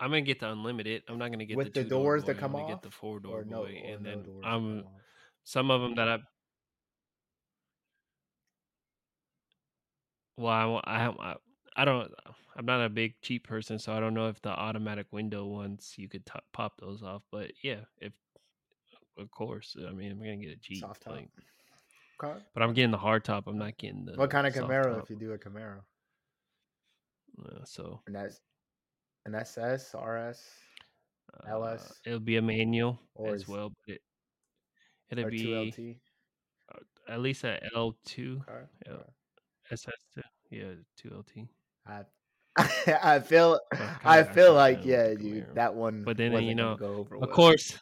[0.00, 1.02] I'm gonna get the unlimited.
[1.08, 2.28] I'm not gonna get With the, the doors boy.
[2.28, 4.84] that come off, get the four door no, boy, and no then I'm
[5.44, 6.18] some of them that I.
[10.36, 11.34] Well, I, I,
[11.76, 12.12] I, don't.
[12.56, 15.94] I'm not a big cheap person, so I don't know if the automatic window ones
[15.96, 17.22] you could top, pop those off.
[17.32, 18.12] But yeah, if
[19.18, 20.78] of course, I mean, I'm gonna get a Jeep.
[20.78, 21.14] Soft top.
[21.14, 21.28] Like,
[22.22, 22.42] Okay.
[22.54, 23.46] but I'm getting the hard top.
[23.46, 25.04] I'm not getting the What kind of Camaro top.
[25.04, 25.84] if you do a Camaro?
[27.44, 28.40] Uh, so And that's
[29.26, 30.50] an SS, RS,
[31.34, 32.02] uh, LS?
[32.04, 34.02] it'll be a manual Or as well, but it
[35.10, 35.78] it'll be
[36.74, 38.68] uh, at least a L two Okay.
[38.86, 38.92] yeah.
[38.94, 39.12] okay.
[39.70, 40.22] SS two.
[40.50, 41.50] Yeah, two LT.
[41.86, 42.04] I
[43.02, 46.54] I feel I kinda I got feel like yeah, you that one But then, you
[46.54, 47.30] know, go over Of well.
[47.30, 47.78] course.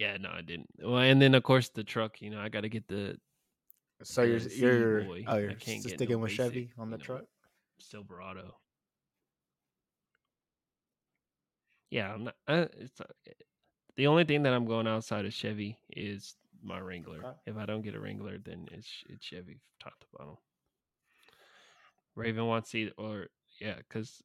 [0.00, 0.70] Yeah, no, I didn't.
[0.82, 2.22] Well, and then of course the truck.
[2.22, 3.18] You know, I got to get the
[4.02, 5.24] So you're you're boy.
[5.26, 7.24] oh you're can't just get no sticking with basic, Chevy on you the know, truck.
[7.78, 8.56] Silverado.
[11.90, 12.34] Yeah, I'm not.
[12.48, 13.04] Uh, it's uh,
[13.96, 17.18] the only thing that I'm going outside of Chevy is my Wrangler.
[17.18, 17.36] Okay.
[17.46, 20.36] If I don't get a Wrangler, then it's it's Chevy top to bottom.
[22.14, 23.26] Raven wants either, or
[23.60, 24.22] yeah, because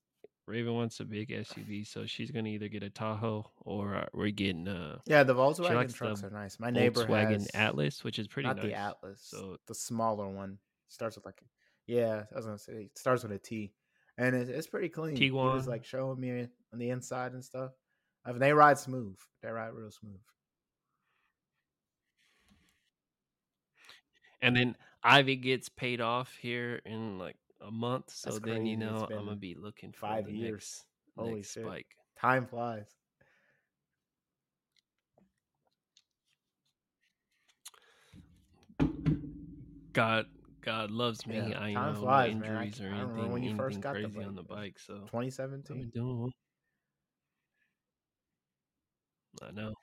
[0.47, 4.29] Raven wants a big SUV, so she's gonna either get a Tahoe or uh, we're
[4.31, 6.59] getting uh Yeah, the Volkswagen trucks are nice.
[6.59, 8.65] My neighbor Volkswagen has Atlas, which is pretty not nice.
[8.65, 11.41] the Atlas, So the smaller one starts with like
[11.87, 13.73] yeah, I was gonna say it starts with a T,
[14.17, 15.15] and it, it's pretty clean.
[15.15, 15.69] He was Tiguan.
[15.69, 17.71] like showing me on the inside and stuff.
[18.25, 19.17] I mean, they ride smooth.
[19.41, 20.19] They ride real smooth.
[24.45, 28.77] and then Ivy gets paid off here in like a month, so That's then you
[28.77, 28.91] crazy.
[28.91, 30.53] It's know I'm gonna be looking for five the years.
[30.53, 30.85] next,
[31.17, 31.63] Holy next shit.
[31.65, 31.87] spike.
[32.19, 32.95] Time flies.
[39.93, 40.25] God,
[40.61, 41.37] God loves me.
[41.37, 42.57] Yeah, I time uh, know flies, no man.
[42.57, 44.57] I injuries or I remember anything, when you first got the crazy on the bike,
[44.57, 44.79] bike.
[44.79, 45.91] So 2017.
[45.93, 46.31] doing.
[49.41, 49.73] I know.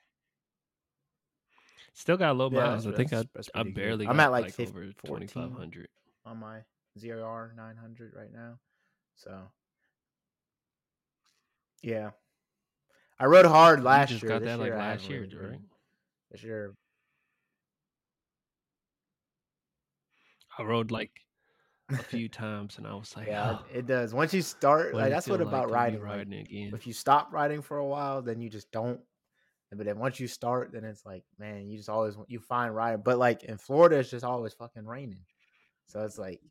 [1.95, 2.87] Still got low Yeah, miles.
[2.87, 3.23] I think I
[3.55, 5.87] I barely I'm at like, like 50, over 14 2500.
[6.25, 6.59] on my
[6.99, 8.59] ZR 900 right now.
[9.15, 9.51] So,
[11.81, 12.11] yeah,
[13.19, 14.29] I rode hard You last just year.
[14.29, 15.59] got this that like year, I last year, really right?
[16.31, 16.73] This year,
[20.57, 21.11] I rode like
[21.89, 24.13] a few times and I was like, yeah, oh, it, does.
[24.13, 25.99] Once you start, like that's what like about be riding.
[25.99, 26.71] Like, riding again.
[26.73, 28.99] if you stop riding for a while, then you just don't.
[29.75, 33.01] But then once you start, then it's like, man, you just always you find riding.
[33.03, 35.25] But like in Florida, it's just always fucking raining,
[35.87, 36.41] so it's like,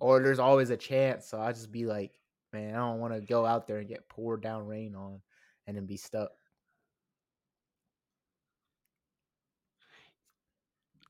[0.00, 1.26] or there's always a chance.
[1.26, 2.12] So I just be like,
[2.52, 5.20] man, I don't want to go out there and get poured down rain on,
[5.66, 6.30] and then be stuck.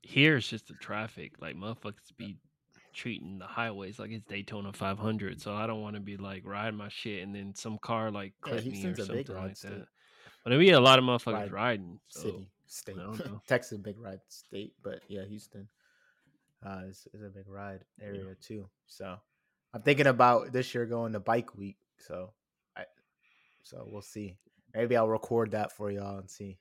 [0.01, 1.33] Here it's just the traffic.
[1.41, 2.37] Like motherfuckers be
[2.93, 5.41] treating the highways like it's Daytona 500.
[5.41, 8.33] So I don't want to be like riding my shit and then some car like
[8.45, 9.69] Yeah, clip me or something like state.
[9.69, 9.87] that.
[10.43, 11.99] But there be a lot of motherfuckers Ride riding.
[12.07, 12.95] So City, state.
[13.47, 15.67] Texas, big ride state, but yeah, Houston
[16.65, 18.69] uh, is, is a big ride area too.
[18.87, 19.17] So
[19.73, 21.77] I'm thinking about this year going to Bike Week.
[21.97, 22.31] So
[22.75, 22.83] I,
[23.63, 24.35] so we'll see.
[24.73, 26.57] Maybe I'll record that for y'all and see.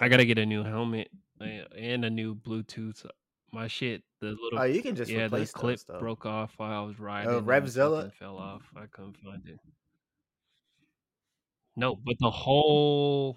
[0.00, 1.10] I gotta get a new helmet
[1.40, 1.44] uh,
[1.76, 3.04] and a new Bluetooth.
[3.52, 5.98] My shit, the little Oh, you can just yeah, the clip though.
[5.98, 7.30] broke off while I was riding.
[7.30, 8.12] Oh, Revzilla.
[8.12, 8.62] fell off.
[8.76, 9.58] I couldn't find it.
[11.74, 13.36] No, but the whole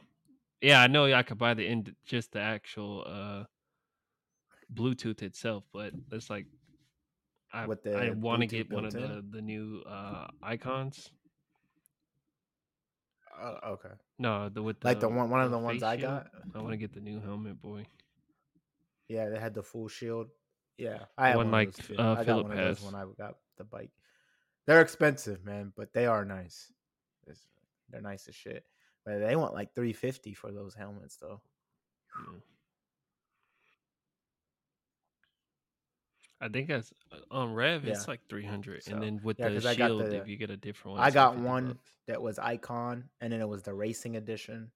[0.61, 3.43] yeah, I know I could buy the end just the actual uh
[4.73, 6.45] Bluetooth itself, but it's like
[7.51, 9.01] I With I want to get one of in?
[9.01, 11.09] the the new uh icons.
[13.41, 13.93] Oh, okay.
[14.17, 16.27] No, the with the Like the one, one of the ones I got.
[16.53, 17.85] I want to get the new helmet, boy.
[19.07, 20.27] Yeah, they had the full shield.
[20.77, 22.95] Yeah, I had One one, like, of those uh, I got one of those when
[22.95, 23.91] I got the bike.
[24.65, 26.71] They're expensive, man, but they are nice.
[27.27, 27.41] It's,
[27.89, 28.65] they're nice as shit.
[29.17, 31.41] They want like three fifty for those helmets, though.
[32.27, 32.39] Yeah.
[36.41, 37.85] I think that's uh, on Rev.
[37.85, 40.21] It's like three hundred, So, and then with yeah, the 'cause I got shield, the-
[40.21, 41.91] if you get a different one, I got one bucks.
[42.07, 44.71] that was Icon, and then it was the racing edition,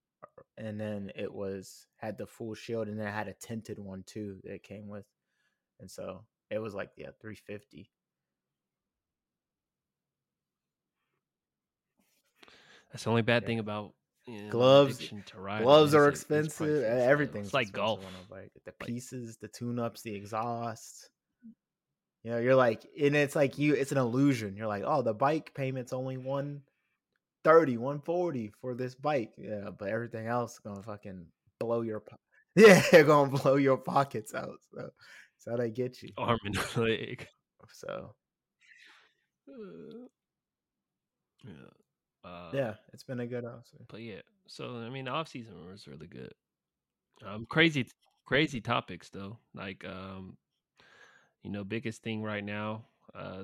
[0.58, 4.04] and then it was had the full shield, and then it had a tinted one
[4.04, 5.06] too that it came with,
[5.80, 7.90] and so it was like yeah three fifty.
[12.92, 13.48] That's the only bad Yeah.
[13.48, 13.94] thing about
[14.28, 16.68] know, Gloves- Gloves are expensive.
[16.68, 17.10] pricey as hell.
[17.10, 18.06] Everything's It's like expensive golf.
[18.06, 18.52] on a bike.
[18.66, 21.10] The pieces, the tune-ups, the exhaust.
[22.24, 23.74] You know, you're like, and it's like you.
[23.74, 24.56] It's an illusion.
[24.56, 26.62] You're like, oh, the bike payment's only one
[27.44, 29.32] thirty, one forty for this bike.
[29.38, 31.26] Yeah, but everything else gonna fucking
[31.60, 32.00] blow your.
[32.00, 32.16] Po-
[32.56, 34.60] yeah, they're gonna blow your pockets out.
[34.74, 34.90] So,
[35.40, 36.12] so they get you.
[36.18, 37.28] Arm and leg.
[37.74, 38.16] So
[39.50, 40.08] Uh,
[41.44, 41.54] yeah.
[42.24, 43.80] Uh, yeah, it's been a good option.
[43.90, 46.34] But yeah, so I mean, the off season was really good.
[47.26, 47.88] Um, crazy,
[48.26, 49.38] crazy topics though.
[49.54, 50.38] Like, um,
[51.44, 53.44] you know, biggest thing right now, uh,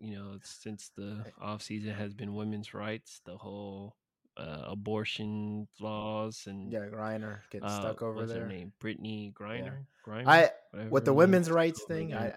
[0.00, 3.96] you know, since the off season has been women's rights, the whole
[4.36, 8.42] uh, abortion laws and Yeah, Griner getting uh, stuck over what's there.
[8.42, 9.84] her name, Brittney Griner.
[10.06, 12.14] Griner, I whatever with the women's rights thing.
[12.14, 12.34] I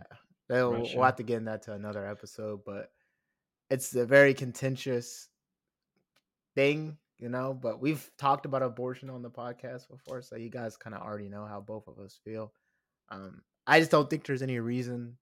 [0.50, 2.92] they'll, we'll have to get in that to another episode, but
[3.70, 5.30] it's a very contentious
[6.56, 6.98] thing.
[7.20, 7.54] you know.
[7.54, 11.30] But we've talked about abortion on the podcast before, so you guys kind of already
[11.30, 12.54] know how both of us feel.
[13.10, 15.18] Um, I just don't think there's any reason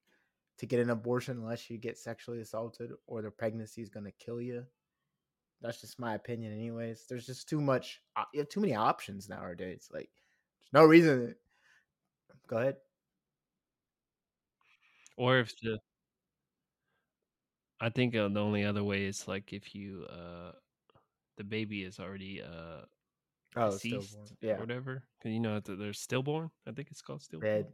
[0.57, 4.11] to get an abortion unless you get sexually assaulted or the pregnancy is going to
[4.11, 4.63] kill you.
[5.61, 7.05] That's just my opinion, anyways.
[7.07, 8.01] There's just too much,
[8.33, 9.89] you have too many options nowadays.
[9.93, 10.09] Like,
[10.59, 11.35] there's no reason.
[12.47, 12.77] Go ahead.
[15.17, 15.77] Or if the,
[17.79, 20.51] I think uh, the only other way is like if you, uh,
[21.37, 22.81] the baby is already uh
[23.55, 24.65] Oh, deceased Yeah.
[24.65, 25.07] whatever.
[25.21, 26.51] 'Cause you know they're stillborn.
[26.67, 27.65] I think it's called stillborn.
[27.65, 27.73] Dead.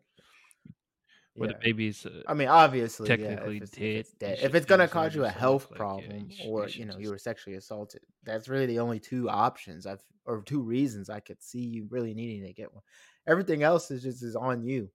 [1.38, 1.54] Where Yeah.
[1.54, 4.40] the baby's uh, I mean, obviously, technically yeah, if it's, dead, if it's dead.
[4.42, 6.98] If it's gonna cause you a health like, problem, sh- you or should you know
[6.98, 11.22] you were sexually assaulted, that's really the only two options I've or two reasons I
[11.22, 12.84] could see you really needing to get one.
[13.28, 14.92] Everything else is just is on you.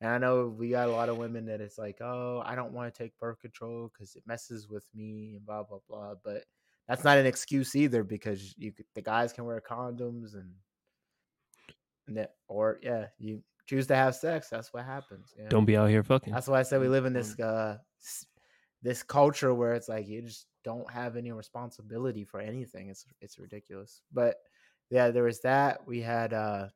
[0.00, 2.72] And I know we got a lot of women that it's like, oh, I don't
[2.74, 6.14] want to take birth control because it messes with me and blah blah blah.
[6.24, 6.44] But
[6.90, 10.50] that's not an excuse either because you could, the guys can wear condoms and,
[12.08, 14.48] and or yeah, you choose to have sex.
[14.50, 15.32] That's what happens.
[15.38, 15.48] Yeah.
[15.48, 16.32] don't be out here fucking.
[16.32, 17.78] That's why I said we Mm, live in this uh
[18.82, 22.88] this culture where it's like you just don't have any responsibility for anything.
[22.88, 24.02] It's it's ridiculous.
[24.12, 24.38] But
[24.90, 25.86] yeah, there was that.
[25.86, 26.70] We had uh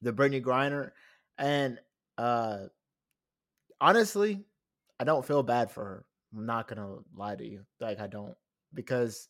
[0.00, 0.92] the Brittney Griner
[1.36, 1.78] and
[2.16, 2.60] uh
[3.78, 4.42] honestly,
[4.98, 6.04] I don't feel bad for her.
[6.34, 7.66] I'm not gonna lie to you.
[7.78, 8.34] Like I don't
[8.74, 9.28] because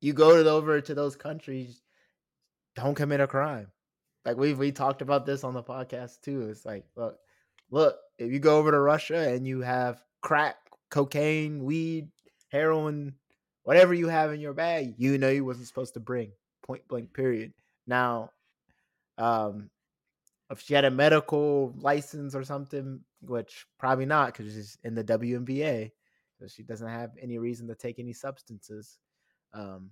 [0.00, 1.82] you go to over to those countries,
[2.76, 3.68] don't commit a crime.
[4.24, 6.48] Like we we talked about this on the podcast too.
[6.48, 7.18] It's like, look,
[7.70, 10.56] look, if you go over to Russia and you have crack,
[10.90, 12.08] cocaine, weed,
[12.50, 13.14] heroin,
[13.64, 16.32] whatever you have in your bag, you know you wasn't supposed to bring.
[16.62, 17.12] Point blank.
[17.12, 17.52] Period.
[17.86, 18.30] Now,
[19.18, 19.70] um,
[20.50, 25.04] if she had a medical license or something, which probably not because she's in the
[25.04, 25.90] WNBA,
[26.48, 28.98] she doesn't have any reason to take any substances.
[29.52, 29.90] Um,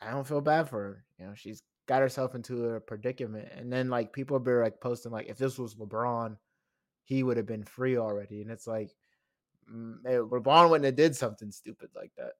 [0.00, 1.04] I don't feel bad for her.
[1.18, 5.12] You know, she's got herself into a predicament, and then like people be like posting
[5.12, 6.36] like, if this was LeBron,
[7.04, 8.90] he would have been free already, and it's like,
[9.68, 12.32] eh, LeBron wouldn't have did something stupid like that.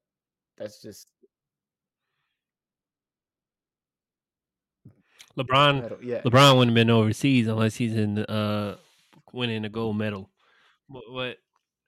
[0.59, 1.09] That's just
[5.39, 5.99] LeBron.
[6.03, 8.77] Yeah, LeBron wouldn't have been overseas unless he's in uh
[9.33, 10.31] winning a gold medal.
[10.89, 11.37] But, but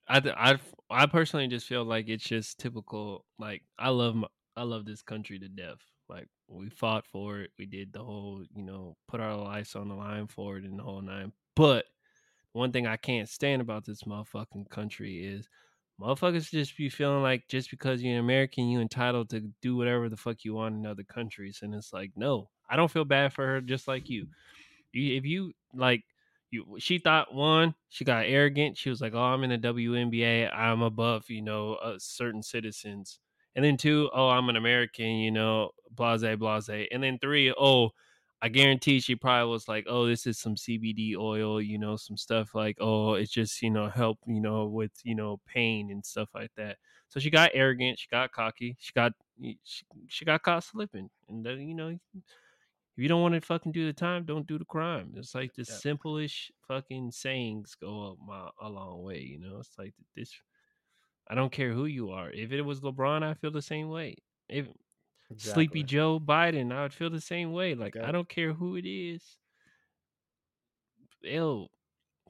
[0.09, 0.59] I I
[0.90, 3.26] I personally just feel like it's just typical.
[3.38, 5.80] Like I love my, I love this country to death.
[6.09, 7.52] Like we fought for it.
[7.59, 10.78] We did the whole you know put our lives on the line for it and
[10.78, 11.32] the whole nine.
[11.57, 11.86] But
[12.52, 15.48] one thing I can't stand about this motherfucking country is
[16.00, 20.09] motherfuckers just be feeling like just because you're an American, you entitled to do whatever
[20.09, 21.61] the fuck you want in other countries.
[21.62, 24.28] And it's like, no, I don't feel bad for her just like you
[24.92, 26.05] if you like
[26.55, 28.78] you she thought one, she got arrogant.
[28.78, 33.18] She was like, Oh, I'm in the WNBA, I'm above, you know, uh, certain citizens.
[33.57, 36.88] And then two, oh, I'm an American, you know, blase, blase.
[36.90, 37.90] And then three, oh,
[38.42, 42.16] I guarantee she probably was like, oh, this is some CBD oil, you know, some
[42.16, 46.05] stuff like, oh, it's just, you know, help, you know, with, you know, pain and
[46.05, 46.76] stuff like that.
[47.09, 51.09] So she got arrogant, she got cocky, she got she, she got caught slipping.
[51.28, 51.98] And then, you know,
[52.97, 55.14] if you don't want to fucking do the time, don't do the crime.
[55.16, 55.78] It's like the Yep.
[55.80, 59.59] simplest fucking sayings go up my, a long way, you know?
[59.59, 60.32] It's like this
[61.26, 62.30] I don't care who you are.
[62.30, 64.16] If it was LeBron, I feel the same way.
[64.49, 64.68] If
[65.36, 65.82] Sleepy.
[65.82, 67.74] Joe Biden, I would feel the same way.
[67.74, 69.38] Like I don't care who it is.
[71.22, 71.66] Ew.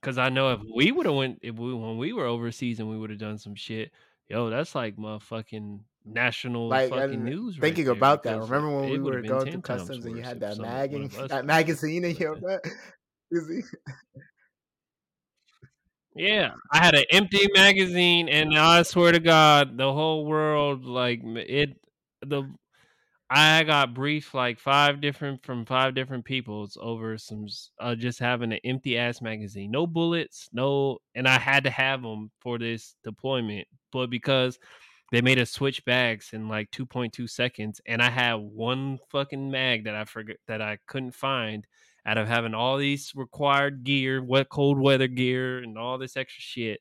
[0.00, 0.76] Cause I know if mm-hmm.
[0.76, 3.38] we would have went if we when we were overseas and we would have done
[3.38, 3.90] some shit,
[4.28, 7.58] yo, that's like motherfucking national Like fucking and news.
[7.58, 8.40] thinking right about that.
[8.40, 11.44] Remember when we were going 10 through customs and you had that mag us that
[11.44, 12.64] magazine in your butt?
[16.16, 21.20] Yeah, I had an empty magazine, and I swear to God, the whole world like
[21.24, 21.76] it.
[22.22, 22.48] The
[23.30, 27.46] I got briefed like five different from five different peoples over some
[27.80, 32.02] uh, just having an empty ass magazine, no bullets, no, and I had to have
[32.02, 34.58] them for this deployment, but because
[35.14, 39.84] they made us switch bags in like 2.2 seconds, and I had one fucking mag
[39.84, 41.66] that I forgot that I couldn't find
[42.04, 46.42] out of having all these required gear, wet cold weather gear, and all this extra
[46.42, 46.80] shit.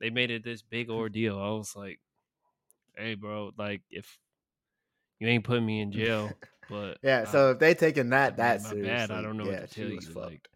[0.00, 0.94] They made it this big mm.
[0.94, 1.38] ordeal.
[1.38, 2.00] I was like,
[2.96, 4.18] "Hey, bro, like if
[5.20, 6.32] you ain't putting me in jail,
[6.68, 9.12] but Yeah, I, so if they taking that that seriously, bad.
[9.12, 10.00] I don't know yeah, what to tell you.
[10.00, 10.16] fucked.
[10.16, 10.48] Like,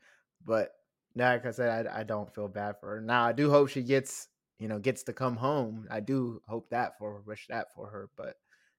[0.44, 0.72] But
[1.14, 3.00] now, like I said, I, I don't feel bad for her.
[3.00, 4.26] Now I do hope she gets
[4.58, 5.86] you know gets to come home.
[5.90, 8.08] I do hope that for wish that for her.
[8.16, 8.36] But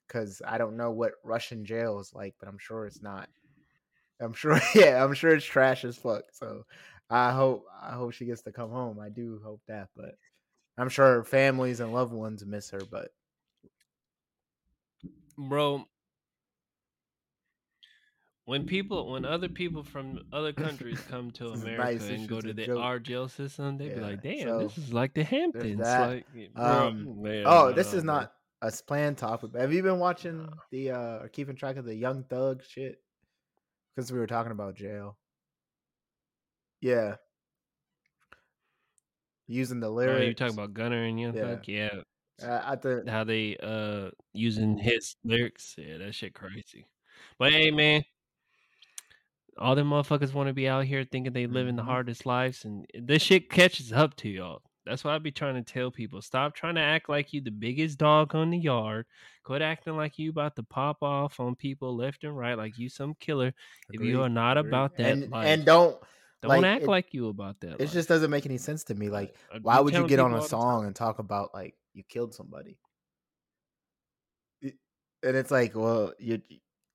[0.07, 3.29] because I don't know what Russian jail is like, but I'm sure it's not.
[4.19, 6.23] I'm sure, yeah, I'm sure it's trash as fuck.
[6.33, 6.63] So
[7.09, 8.99] I hope I hope she gets to come home.
[8.99, 10.15] I do hope that, but
[10.77, 12.81] I'm sure her families and loved ones miss her.
[12.91, 13.09] But
[15.37, 15.85] bro,
[18.47, 22.53] when people when other people from other countries come to America nice, and go to
[22.53, 22.79] the joke.
[22.79, 26.25] our jail system, they be Yeah, like, "Damn, so this is like the Hamptons." Like,
[26.55, 28.31] Um, man, oh, this is not
[28.61, 29.53] a planned topic.
[29.55, 32.99] Have you been watching the uh or keeping track of the Young Thug shit?
[33.95, 35.17] Because we were talking about jail.
[36.81, 37.15] Yeah.
[39.47, 40.25] Using the Oh, lyrics.
[40.27, 41.55] you talking about Gunna and Young Yeah.
[41.55, 41.67] Thug?
[41.67, 41.89] Yeah,
[42.41, 45.75] Uh, I think how they uh using his lyrics.
[45.77, 46.85] Yeah, that shit crazy.
[47.39, 48.03] But hey, man,
[49.59, 51.85] all them motherfuckers want to be out here thinking they living the Mhm.
[51.87, 54.61] hardest lives, and this shit catches up to y'all.
[54.85, 57.51] That's why I be trying to tell people: stop trying to act like you the
[57.51, 59.05] biggest dog on the yard.
[59.43, 62.87] Quit acting like you about to pop off on people left and right, like you
[62.89, 63.53] some killer.
[63.91, 64.69] If you are not agreed.
[64.69, 65.97] about that and life, and don't
[66.41, 67.73] don't like, act it- like you about that.
[67.73, 67.91] it life.
[67.93, 69.09] just doesn't make any sense to me.
[69.09, 70.49] Like, I why would you get on a all the time.
[70.61, 72.77] song and talk about like you killed somebody?
[74.61, 74.77] It-
[75.23, 76.41] And it's like, well, you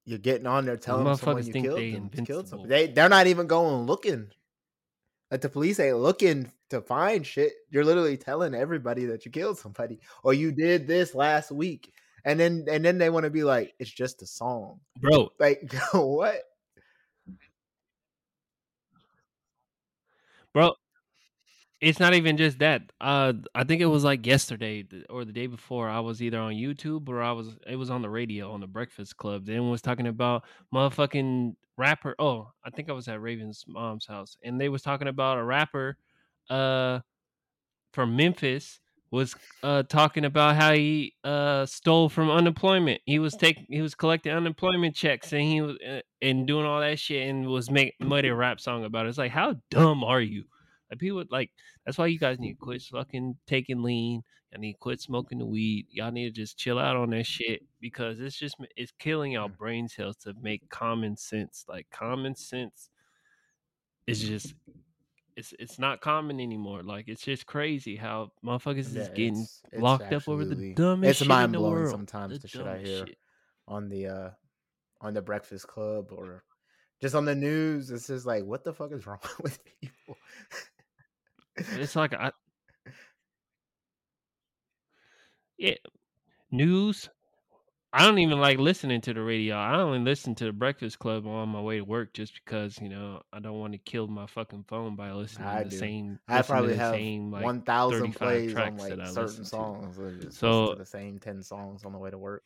[0.05, 2.69] you're getting on there telling someone you killed they them, killed somebody.
[2.69, 4.29] They they're not even going looking.
[5.31, 7.53] Like the police ain't looking to find shit.
[7.71, 11.93] You're literally telling everybody that you killed somebody or you did this last week,
[12.25, 14.81] and then and then they want to be like, it's just a song.
[15.01, 15.31] bro.
[15.39, 16.43] Like what?
[20.53, 20.75] bro
[21.83, 22.83] it's not even just that.
[23.01, 26.55] Uh i think it was like yesterday or the day before i was either on
[26.55, 29.45] youtube or i was it was on the radio on the breakfast club.
[29.47, 34.37] Then was talking about motherfucking rapper oh i think i was at raven's mom's house
[34.45, 35.97] and they was talking about a rapper
[36.51, 37.01] uh
[37.93, 38.81] from memphis
[39.11, 43.01] was uh talking about how he uh stole from unemployment.
[43.05, 46.81] He was taking he was collecting unemployment checks and he was uh, and doing all
[46.81, 49.11] that shit and was make made a rap song about it.
[49.11, 50.45] It's like how dumb are you
[50.93, 51.51] like people like
[51.87, 54.23] that's why you guys need to quit fucking taking lean.
[54.53, 55.87] Y'all need to quit smoking the weed.
[55.91, 59.49] Y'all need to just chill out on that shit because it's just it's killing our
[59.49, 61.65] brain cells to make common sense.
[61.67, 62.91] Like common sense
[64.07, 64.55] is just
[65.37, 66.83] it's it's not common anymore.
[66.83, 70.75] Like it's just crazy how motherfuckers Yeah, is getting it's- it's locked up over the
[70.75, 71.91] dumbest it's shit in the world.
[71.91, 73.07] sometimes the shit I hear.
[73.07, 73.17] shit.
[73.67, 74.31] on the uh
[75.01, 76.45] on the Breakfast Club or
[77.01, 77.91] just on the news.
[77.91, 80.17] It's just like, what the fuck is wrong with people?
[81.57, 82.33] It's like I
[85.59, 85.75] yeah
[86.51, 87.09] news.
[87.95, 89.55] I don't even like listening to the radio.
[89.57, 92.89] I only listen to the Breakfast Club on my way to work just because you
[92.89, 95.77] know I don't want to kill my fucking phone by listening I to the do.
[95.77, 96.19] same.
[96.27, 99.45] I probably have same, like, one thousand plays on like certain listen to.
[99.45, 99.97] songs.
[99.97, 102.45] So just listen So- to the same ten songs on the way to work.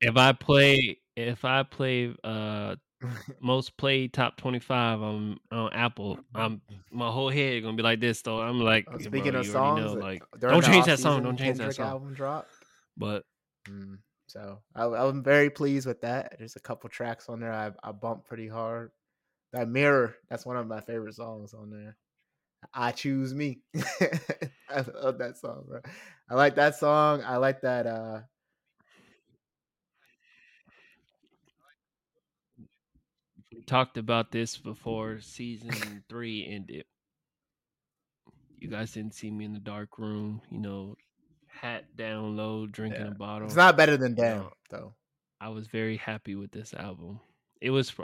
[0.00, 2.76] If I play, if I play, uh,
[3.40, 8.00] most played top twenty five on on Apple, I'm my whole head gonna be like
[8.00, 8.22] this.
[8.22, 11.22] Though I'm like, "Yeah, Speaking bro, of songs, know, like, don't change that song.
[11.22, 11.86] Don't change that song.
[11.86, 12.48] album drop.
[12.96, 13.24] But
[13.68, 16.36] Mm, so I, I'm very pleased with that.
[16.38, 18.90] There's a couple tracks on there I, I bumped pretty hard.
[19.52, 21.96] That mirror, that's one of my favorite songs on there.
[22.72, 23.60] I choose me.
[24.70, 25.80] I love that song, bro.
[26.30, 27.22] I like that song.
[27.24, 27.86] I like that.
[27.86, 28.20] uh
[33.66, 36.84] talked about this before season three ended.
[38.58, 40.94] You guys didn't see me in the dark room, you know,
[41.48, 43.08] hat down low, drinking Yeah.
[43.08, 43.46] a bottle.
[43.46, 44.94] It's not better than you Damn though.
[45.40, 47.20] I was very happy with this album.
[47.60, 48.02] It was fr-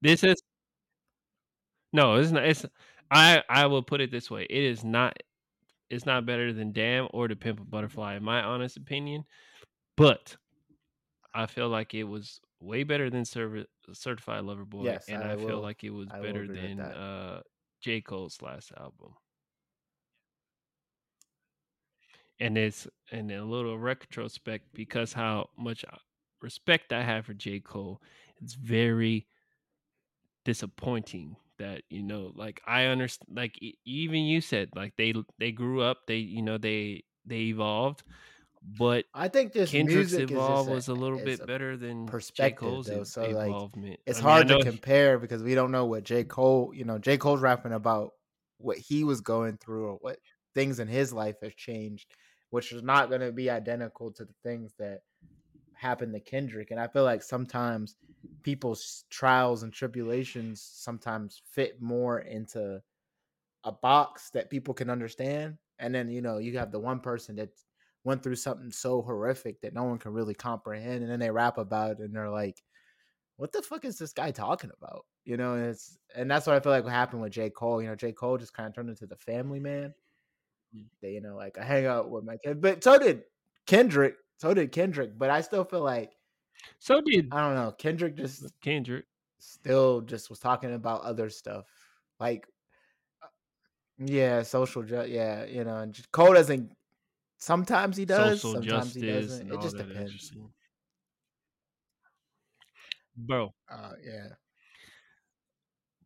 [0.00, 0.40] this is
[1.92, 2.44] no, it's not.
[2.44, 2.64] It's
[3.10, 5.16] I I will put it this way: it is not.
[5.90, 9.24] It's not better than Damn or To Pimp a Butterfly, in my honest opinion.
[9.96, 10.36] But
[11.34, 15.32] I feel like it was way better than Certi- Certified Lover Boy, Yes, and I
[15.32, 17.42] I, feel will- like it was I better than uh,
[17.80, 19.14] J Cole's last album.
[22.40, 25.96] and it's and a little retrospect because how much uh,
[26.40, 27.60] respect I have for J.
[27.60, 28.00] Cole,
[28.40, 29.26] it's very
[30.44, 35.82] disappointing that you know like I understand like even you said like they they grew
[35.82, 38.02] up they you know they they evolved
[38.62, 42.12] but I think just Kendrick's evolve was just a little bit a better than J.
[42.12, 43.54] perspective, Cole's though, so, like,
[44.06, 46.24] it's I mean, hard to he- compare because we don't know what J.
[46.24, 47.16] Cole, you know, J.
[47.18, 48.12] Cole's rapping about
[48.58, 50.18] what he was going through or what
[50.54, 52.14] things in his life has changed,
[52.50, 55.00] which is not going to be identical to the things that
[55.74, 56.70] happened to Kendrick.
[56.70, 57.96] And I feel like sometimes
[58.42, 62.80] people's trials and tribulations sometimes fit more into
[63.64, 65.58] a box that people can understand.
[65.78, 67.50] And then, you know, you have the one person that
[68.04, 71.02] went through something so horrific that no one can really comprehend.
[71.02, 72.62] And then they rap about it and they're like,
[73.36, 75.06] what the fuck is this guy talking about?
[75.24, 77.50] You know, and it's and that's what I feel like what happened with J.
[77.50, 77.82] Cole.
[77.82, 78.12] You know, J.
[78.12, 79.94] Cole just kind of turned into the family man.
[81.00, 82.60] That, you know, like I hang out with my kid.
[82.60, 83.24] But so did
[83.66, 84.16] Kendrick.
[84.38, 86.12] So did Kendrick, but I still feel like
[86.78, 87.72] So did I don't know.
[87.72, 89.06] Kendrick just Kendrick.
[89.38, 91.66] still just was talking about other stuff,
[92.20, 92.46] like
[93.22, 93.26] uh,
[93.98, 95.76] yeah, social ju- yeah, you know.
[95.78, 96.72] And Cole doesn't.
[97.38, 98.40] Sometimes he does.
[98.40, 99.52] social sometimes he doesn't.
[99.52, 100.32] It just depends.
[103.16, 104.28] Bro, Uh, yeah,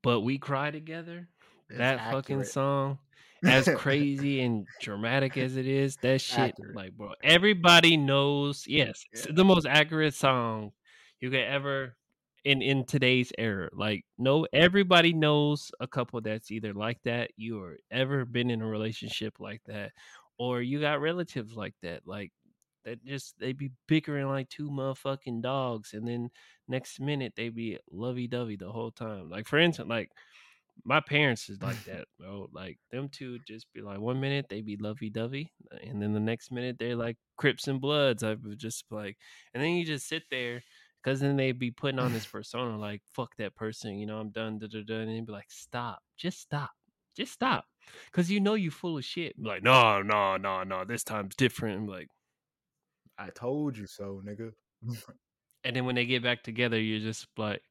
[0.02, 1.28] but we cry together.
[1.68, 2.98] it's that fucking song,
[3.44, 6.74] as crazy and dramatic as it is, that shit, Accurate.
[6.74, 8.64] like, bro, everybody knows.
[8.66, 9.26] Yes, Yeah.
[9.30, 10.72] the most accurate song
[11.20, 11.96] you could ever
[12.44, 13.68] in in today's era.
[13.74, 18.62] Like, no, everybody knows a couple that's either like that, you or ever been in
[18.62, 19.92] a relationship like that,
[20.38, 22.32] or you got relatives like that, like.
[22.84, 26.30] That just they'd be bickering like two motherfucking dogs, and then
[26.66, 29.30] next minute they'd be lovey dovey the whole time.
[29.30, 30.10] Like for instance, like
[30.84, 32.48] my parents is like that, bro.
[32.52, 35.52] Like them two just be like one minute they'd be lovey dovey,
[35.82, 38.22] and then the next minute they're like Crips and Bloods.
[38.22, 39.16] I was just like,
[39.54, 40.62] and then you just sit there
[41.02, 44.30] because then they'd be putting on this persona like fuck that person, you know, I'm
[44.30, 46.70] done, da da da, and they be like, stop, just stop,
[47.16, 47.64] just stop,
[48.06, 49.40] because you know you full of shit.
[49.40, 51.80] Be like, no, no, no, no, this time's different.
[51.80, 52.08] I'm like,
[53.18, 54.52] I told you so, nigga.
[55.64, 57.62] and then when they get back together, you're just like,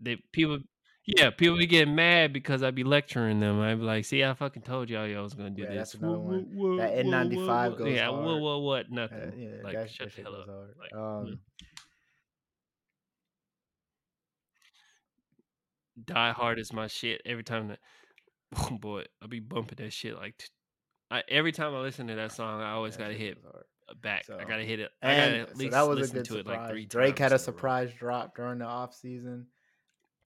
[0.00, 0.58] they people.
[1.04, 3.60] Yeah, people be getting mad because I be lecturing them.
[3.60, 5.94] I be like, "See, I fucking told y'all y'all was gonna do Yeah, this." that's
[5.94, 6.46] another one.
[6.52, 7.36] wha- That wha- wha- N95
[7.72, 8.40] wha- goes Yeah, hard.
[8.40, 8.84] what, what?
[8.86, 9.32] Uh, Nothing.
[9.36, 10.46] yeah, like, that, shut that the hell up.
[10.46, 10.74] hard.
[10.78, 11.38] Like, um, mm.
[16.04, 17.20] Die Hard is my shit.
[17.24, 17.78] Every time that,
[18.56, 20.16] oh boy, I'll be bumping that shit.
[20.16, 20.46] Like, t-
[21.10, 23.38] I, every time I listen to that song, I always that gotta hit
[24.00, 24.24] back.
[24.24, 24.90] So, I gotta hit it.
[25.02, 26.70] I gotta at so least that was a listen good to it like surprise.
[26.70, 27.56] three Drake had a times in row.
[27.56, 29.46] surprise drop during the off season.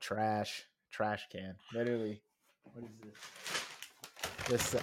[0.01, 2.23] Trash, trash can, literally.
[2.73, 2.91] What is
[4.49, 4.73] this?
[4.73, 4.83] This uh,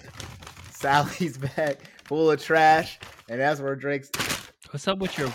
[0.72, 4.10] Sally's bag full of trash, and that's where Drake's.
[4.72, 5.32] What's up with your?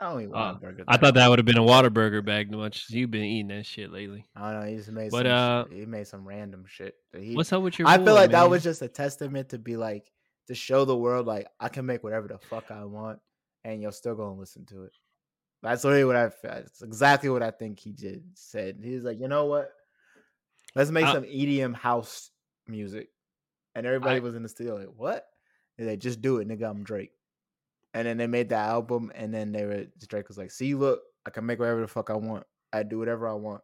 [0.00, 0.56] I don't Uh.
[0.88, 2.50] I thought that would have been a Whataburger bag.
[2.50, 4.26] Much as you've been eating that shit lately.
[4.36, 4.66] I don't know.
[4.68, 5.32] He just made But, some.
[5.32, 5.64] uh.
[5.66, 6.94] He made some random shit.
[7.16, 7.88] He, What's up with your?
[7.88, 10.10] I feel boy, like that was just a testament to be like
[10.48, 13.20] to show the world like I can make whatever the fuck I want,
[13.62, 14.92] and you're still gonna listen to it.
[15.62, 16.30] That's really what I.
[16.42, 18.24] That's exactly what I think he did.
[18.34, 19.70] Said he's like, you know what?
[20.74, 22.30] Let's make I- some EDM house
[22.66, 23.08] music,
[23.74, 25.24] and everybody I- was in the studio like, what?
[25.78, 26.68] And they just do it, nigga.
[26.68, 27.12] I'm Drake.
[27.94, 31.00] And then they made the album, and then they were Drake was like, see, look,
[31.26, 32.44] I can make whatever the fuck I want.
[32.72, 33.62] I do whatever I want.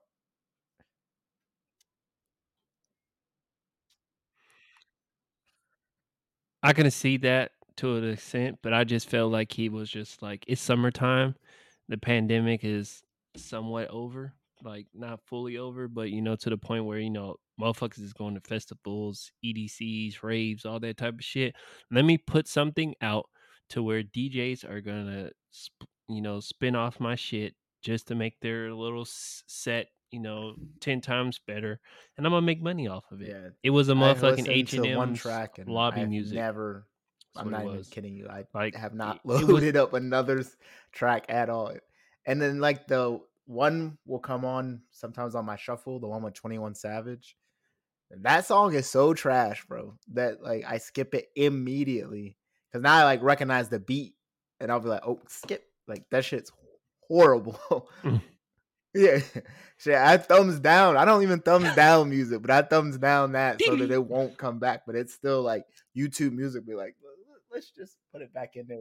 [6.63, 10.23] I can see that to an extent, but I just felt like he was just
[10.23, 11.35] like it's summertime.
[11.89, 13.03] The pandemic is
[13.37, 17.37] somewhat over, like not fully over, but you know, to the point where you know
[17.61, 21.55] motherfuckers is going to festivals, EDCs, raves, all that type of shit.
[21.91, 23.27] Let me put something out
[23.71, 28.39] to where DJs are gonna, sp- you know, spin off my shit just to make
[28.41, 31.81] their little s- set, you know, ten times better,
[32.17, 33.29] and I'm gonna make money off of it.
[33.29, 36.35] Yeah, It was a motherfucking H and one track and lobby I've music.
[36.37, 36.87] Never,
[37.35, 38.29] That's I'm not even kidding you.
[38.29, 40.45] I Like, have not it was- loaded up another
[40.93, 41.73] track at all.
[42.27, 46.35] And then like the one will come on sometimes on my shuffle, the one with
[46.35, 47.37] Twenty One Savage.
[48.11, 49.97] That song is so trash, bro.
[50.13, 52.37] That like I skip it immediately
[52.71, 54.15] because now I like recognize the beat,
[54.61, 55.65] and I'll be like, oh, skip.
[55.89, 56.53] Like that shit's
[57.09, 57.59] horrible.
[58.05, 58.23] Mm.
[58.95, 59.19] yeah,
[59.79, 59.95] shit.
[59.97, 60.97] I thumbs down.
[60.97, 64.39] I don't even thumbs down music, but I thumbs down that so that it won't
[64.39, 64.83] come back.
[64.87, 65.65] But it's still like
[65.97, 66.67] YouTube music.
[66.67, 68.79] Be like, "Let- let- let's just put it back in there.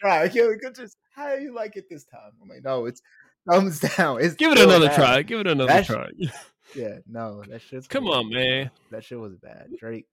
[0.00, 0.28] Try.
[0.28, 2.32] Can we could just how do you like it this time?
[2.42, 3.02] I'm like, no, it's
[3.50, 4.22] thumbs down.
[4.22, 4.96] It's Give it another bad.
[4.96, 5.22] try.
[5.22, 6.08] Give it another That try.
[6.74, 8.16] Yeah, no, that shit's Come weird.
[8.16, 8.70] on, man.
[8.90, 9.68] That shit was bad.
[9.78, 10.06] Drake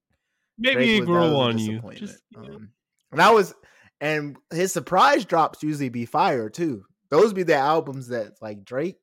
[0.57, 1.81] Maybe Drake it grew on you.
[1.95, 2.69] Just Um,
[3.13, 3.53] and I was,
[4.01, 6.83] and his surprise drops usually be fire too.
[7.09, 8.97] Those be the albums that like Drake.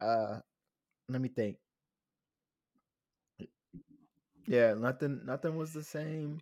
[0.00, 0.38] Uh,
[1.08, 1.56] let me think.
[4.46, 5.20] Yeah, nothing.
[5.24, 6.40] Nothing was the same.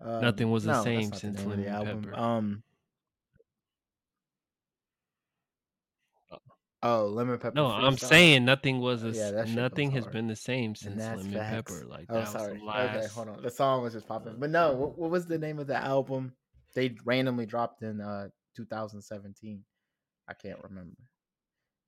[0.00, 2.02] Um, nothing was the no, same since Lemon album.
[2.02, 2.18] Pepper.
[2.18, 2.62] Um.
[6.82, 7.54] Oh, lemon pepper.
[7.54, 8.08] no, I'm Freestyle?
[8.08, 10.12] saying nothing was a, Yeah, s- nothing has hard.
[10.12, 11.72] been the same since Lemon facts.
[11.72, 11.86] Pepper.
[11.86, 12.60] Like oh, that was sorry.
[12.68, 13.42] Okay, hold on.
[13.42, 14.72] The song was just popping, but no.
[14.74, 16.32] What, what was the name of the album?
[16.74, 19.64] They randomly dropped in uh 2017.
[20.28, 20.96] I can't remember.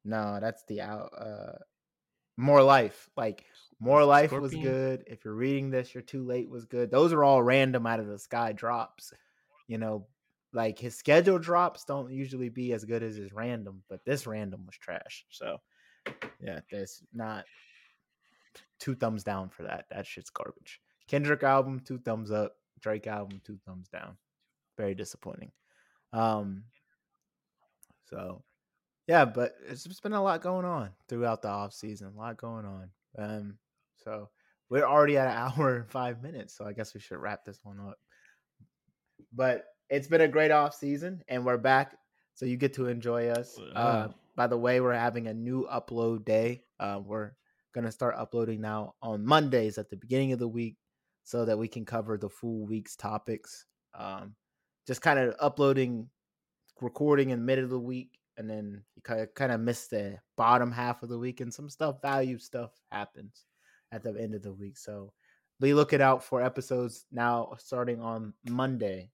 [0.04, 1.10] No, that's the out.
[1.16, 1.58] Uh,
[2.38, 3.10] More Life.
[3.16, 3.44] Like
[3.80, 5.04] More Life was good.
[5.06, 6.90] If you're reading this, you're too late was good.
[6.90, 9.12] Those are all random out of the sky drops.
[9.66, 10.06] You know,
[10.58, 14.66] like his schedule drops don't usually be as good as his random, but this random
[14.66, 15.24] was trash.
[15.30, 15.58] So
[16.40, 17.44] yeah, there's not
[18.80, 19.84] two thumbs down for that.
[19.88, 20.80] That shit's garbage.
[21.06, 22.56] Kendrick album, two thumbs up.
[22.80, 24.16] Drake album, two thumbs down.
[24.76, 25.52] Very disappointing.
[26.12, 26.64] Um,
[28.06, 28.42] so
[29.06, 32.14] yeah, but it's just been a lot going on throughout the off season.
[32.16, 32.90] A lot going on.
[33.16, 33.58] Um,
[33.96, 34.28] so
[34.70, 37.60] we're already at an hour and five minutes, so I guess we should wrap this
[37.62, 37.98] one up.
[39.32, 41.96] But it's been a great off season, and we're back,
[42.34, 43.58] so you get to enjoy us.
[43.74, 46.62] Uh, by the way, we're having a new upload day.
[46.78, 47.32] Uh, we're
[47.74, 50.76] gonna start uploading now on Mondays at the beginning of the week,
[51.24, 53.66] so that we can cover the full week's topics.
[53.94, 54.34] Um,
[54.86, 56.08] just kind of uploading,
[56.80, 59.88] recording in the middle of the week, and then you kind of kind of miss
[59.88, 63.44] the bottom half of the week, and some stuff, value stuff happens
[63.92, 64.76] at the end of the week.
[64.76, 65.12] So
[65.60, 69.10] be looking out for episodes now starting on Monday.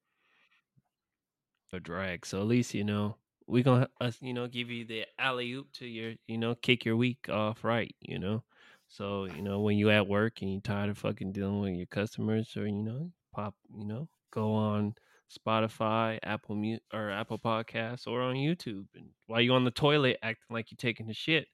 [1.74, 2.26] A drag.
[2.26, 3.16] So at least you know
[3.46, 6.84] we gonna us you know give you the alley oop to your you know kick
[6.84, 7.94] your week off right.
[8.00, 8.44] You know,
[8.88, 11.86] so you know when you at work and you tired of fucking dealing with your
[11.86, 14.94] customers or you know pop you know go on
[15.30, 20.18] Spotify, Apple Music or Apple Podcasts or on YouTube and while you on the toilet
[20.22, 21.48] acting like you're taking a shit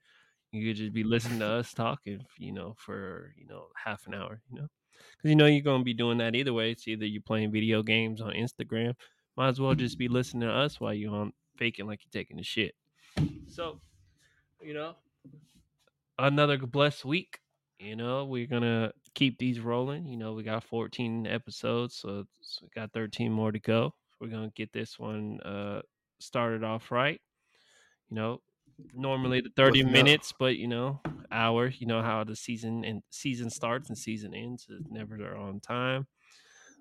[0.53, 4.15] you could just be listening to us talking, you know, for you know half an
[4.15, 4.69] hour, you know,
[5.17, 6.73] because you know you're gonna be doing that either way.
[6.73, 8.95] It's either you're playing video games on Instagram,
[9.41, 12.37] might as well just be listening to us while you're on faking like you're taking
[12.37, 12.75] the shit.
[13.49, 13.81] So,
[14.61, 14.97] you know,
[16.19, 17.41] another blessed week.
[17.79, 20.07] You know, we're gonna keep these rolling.
[20.07, 23.95] You know, we got 14 episodes, so, so we got 13 more to go.
[24.21, 25.81] We're gonna get this one uh
[26.19, 27.19] started off right.
[28.11, 28.43] You know,
[28.93, 32.85] normally the 30 With no- minutes but you know hour you know how the season
[32.85, 36.07] and season starts and season ends it's never on time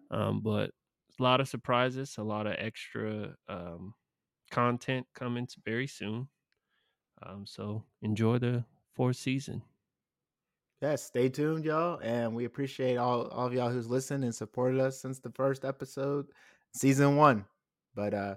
[0.10, 0.72] um but
[1.20, 3.94] a lot of surprises a lot of extra um
[4.52, 6.28] content coming very soon
[7.24, 8.64] um so enjoy the
[8.96, 9.62] fourth season
[10.82, 14.80] Yeah, stay tuned, y'all, and we appreciate all all of y'all who's listened and supported
[14.80, 16.28] us since the first episode,
[16.74, 17.46] season one.
[17.94, 18.36] But uh,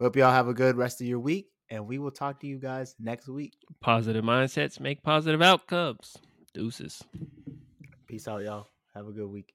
[0.00, 2.58] hope y'all have a good rest of your week, and we will talk to you
[2.58, 3.54] guys next week.
[3.80, 6.16] positive mindsets make positive outcomes
[6.52, 7.02] deuces
[8.06, 8.68] Peace out, y'all.
[8.94, 9.54] Have a good week.